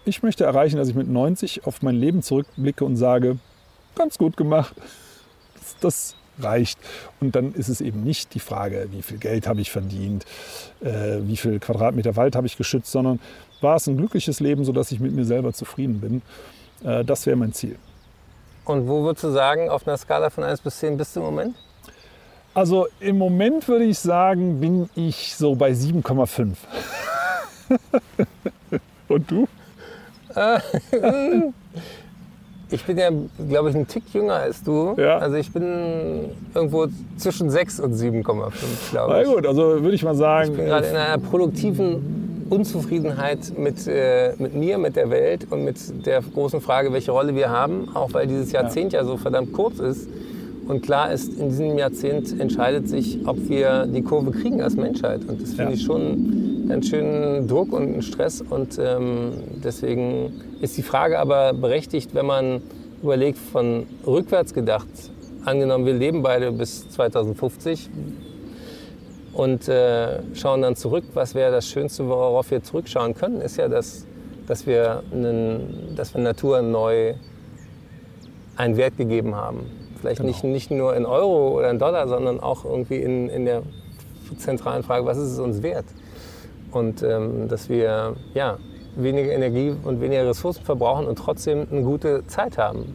[0.05, 3.39] ich möchte erreichen, dass ich mit 90 auf mein Leben zurückblicke und sage,
[3.95, 4.75] ganz gut gemacht.
[5.55, 6.79] Das, das reicht.
[7.21, 10.25] Und dann ist es eben nicht die Frage, wie viel Geld habe ich verdient,
[10.81, 13.21] äh, wie viel Quadratmeter Wald habe ich geschützt, sondern
[13.61, 16.23] war es ein glückliches Leben, sodass ich mit mir selber zufrieden bin.
[16.83, 17.77] Äh, das wäre mein Ziel.
[18.65, 21.27] Und wo würdest du sagen, auf einer Skala von 1 bis 10 bist du im
[21.27, 21.57] Moment?
[22.55, 26.57] Also im Moment würde ich sagen, bin ich so bei 7,5.
[29.09, 29.49] Und du?
[32.73, 33.11] Ich bin ja,
[33.49, 34.95] glaube ich, ein Tick jünger als du.
[34.97, 35.19] Ja.
[35.19, 36.87] Also ich bin irgendwo
[37.17, 38.23] zwischen 6 und 7,5,
[38.93, 39.29] glaube Na ich.
[39.29, 44.33] gut, also würde ich mal sagen, Ich bin gerade in einer produktiven Unzufriedenheit mit, äh,
[44.39, 48.13] mit mir, mit der Welt und mit der großen Frage, welche Rolle wir haben, auch
[48.13, 50.09] weil dieses Jahrzehnt ja, so verdammt kurz ist.
[50.69, 55.23] Und klar ist, in diesem Jahrzehnt entscheidet sich, ob wir die Kurve kriegen als Menschheit.
[55.27, 55.77] Und das finde Ja.
[55.79, 58.41] ich schon ganz schön Druck und einen Stress.
[58.49, 59.33] Und ähm,
[59.65, 62.61] deswegen ist die Frage aber berechtigt, wenn man
[63.03, 64.87] überlegt, von rückwärts gedacht,
[65.45, 67.89] angenommen, wir leben beide bis 2050,
[69.33, 73.69] und äh, schauen dann zurück, was wäre das Schönste, worauf wir zurückschauen können, ist ja,
[73.69, 74.07] dass,
[74.47, 77.15] dass, wir, einen, dass wir Natur neu
[78.57, 79.67] einen Wert gegeben haben.
[80.01, 80.29] Vielleicht Genau.
[80.29, 83.63] nicht, nicht nur in Euro oder in Dollar, sondern auch irgendwie in, in der
[84.39, 85.87] zentralen Frage, was ist es uns wert?
[86.73, 88.59] Und ähm, dass wir ja,
[88.97, 92.95] weniger Energie und weniger Ressourcen verbrauchen und trotzdem eine gute Zeit haben.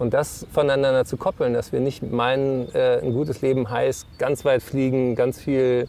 [0.00, 4.46] Und das voneinander zu koppeln, dass wir nicht meinen, äh, ein gutes Leben heißt, ganz
[4.46, 5.88] weit fliegen, ganz viel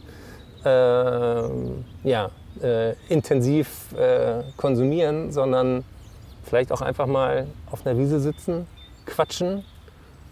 [0.66, 2.30] äh, ja,
[2.62, 5.82] äh, intensiv äh, konsumieren, sondern
[6.42, 8.66] vielleicht auch einfach mal auf einer Wiese sitzen,
[9.06, 9.64] quatschen,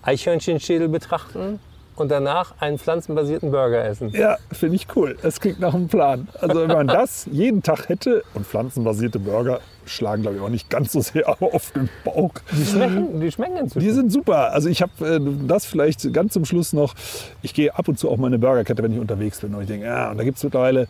[0.02, 1.58] Eichhörnchenschädel betrachten
[2.00, 4.10] und danach einen pflanzenbasierten Burger essen.
[4.10, 5.16] ja, finde ich cool.
[5.22, 6.28] Das klingt nach einem Plan.
[6.40, 10.70] Also wenn man das jeden Tag hätte und pflanzenbasierte Burger schlagen, glaube ich, auch nicht
[10.70, 12.32] ganz so sehr auf den Bauch.
[12.52, 13.86] Die schmecken, die schmecken inzwischen.
[13.86, 14.52] Die sind super.
[14.52, 16.94] Also ich habe äh, das vielleicht ganz zum Schluss noch.
[17.42, 19.54] Ich gehe ab und zu auf meine Burgerkette, wenn ich unterwegs bin.
[19.54, 20.88] Und ich denke, ja, und da gibt es mittlerweile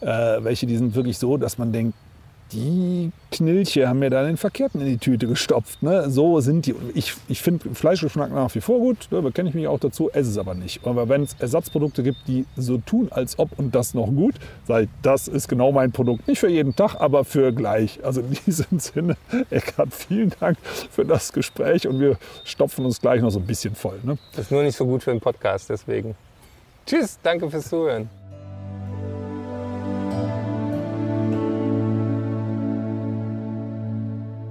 [0.00, 0.06] äh,
[0.44, 1.94] welche, die sind wirklich so, dass man denkt,
[2.52, 5.82] die Knilche haben mir da den Verkehrten in die Tüte gestopft.
[5.82, 6.08] Ne?
[6.10, 6.74] So sind die.
[6.94, 9.22] Ich, ich finde Fleischgeschmack nach wie vor gut, ne?
[9.22, 10.86] da kenne ich mich auch dazu, esse es aber nicht.
[10.86, 14.36] Aber wenn es Ersatzprodukte gibt, die so tun, als ob und das noch gut,
[14.68, 16.28] ich, das ist genau mein Produkt.
[16.28, 18.00] Nicht für jeden Tag, aber für gleich.
[18.04, 19.16] Also in diesem Sinne,
[19.50, 23.74] Eckhard, vielen Dank für das Gespräch und wir stopfen uns gleich noch so ein bisschen
[23.74, 23.98] voll.
[24.02, 24.18] Ne?
[24.32, 26.14] Das ist nur nicht so gut für einen Podcast, deswegen.
[26.86, 28.08] Tschüss, danke fürs Zuhören.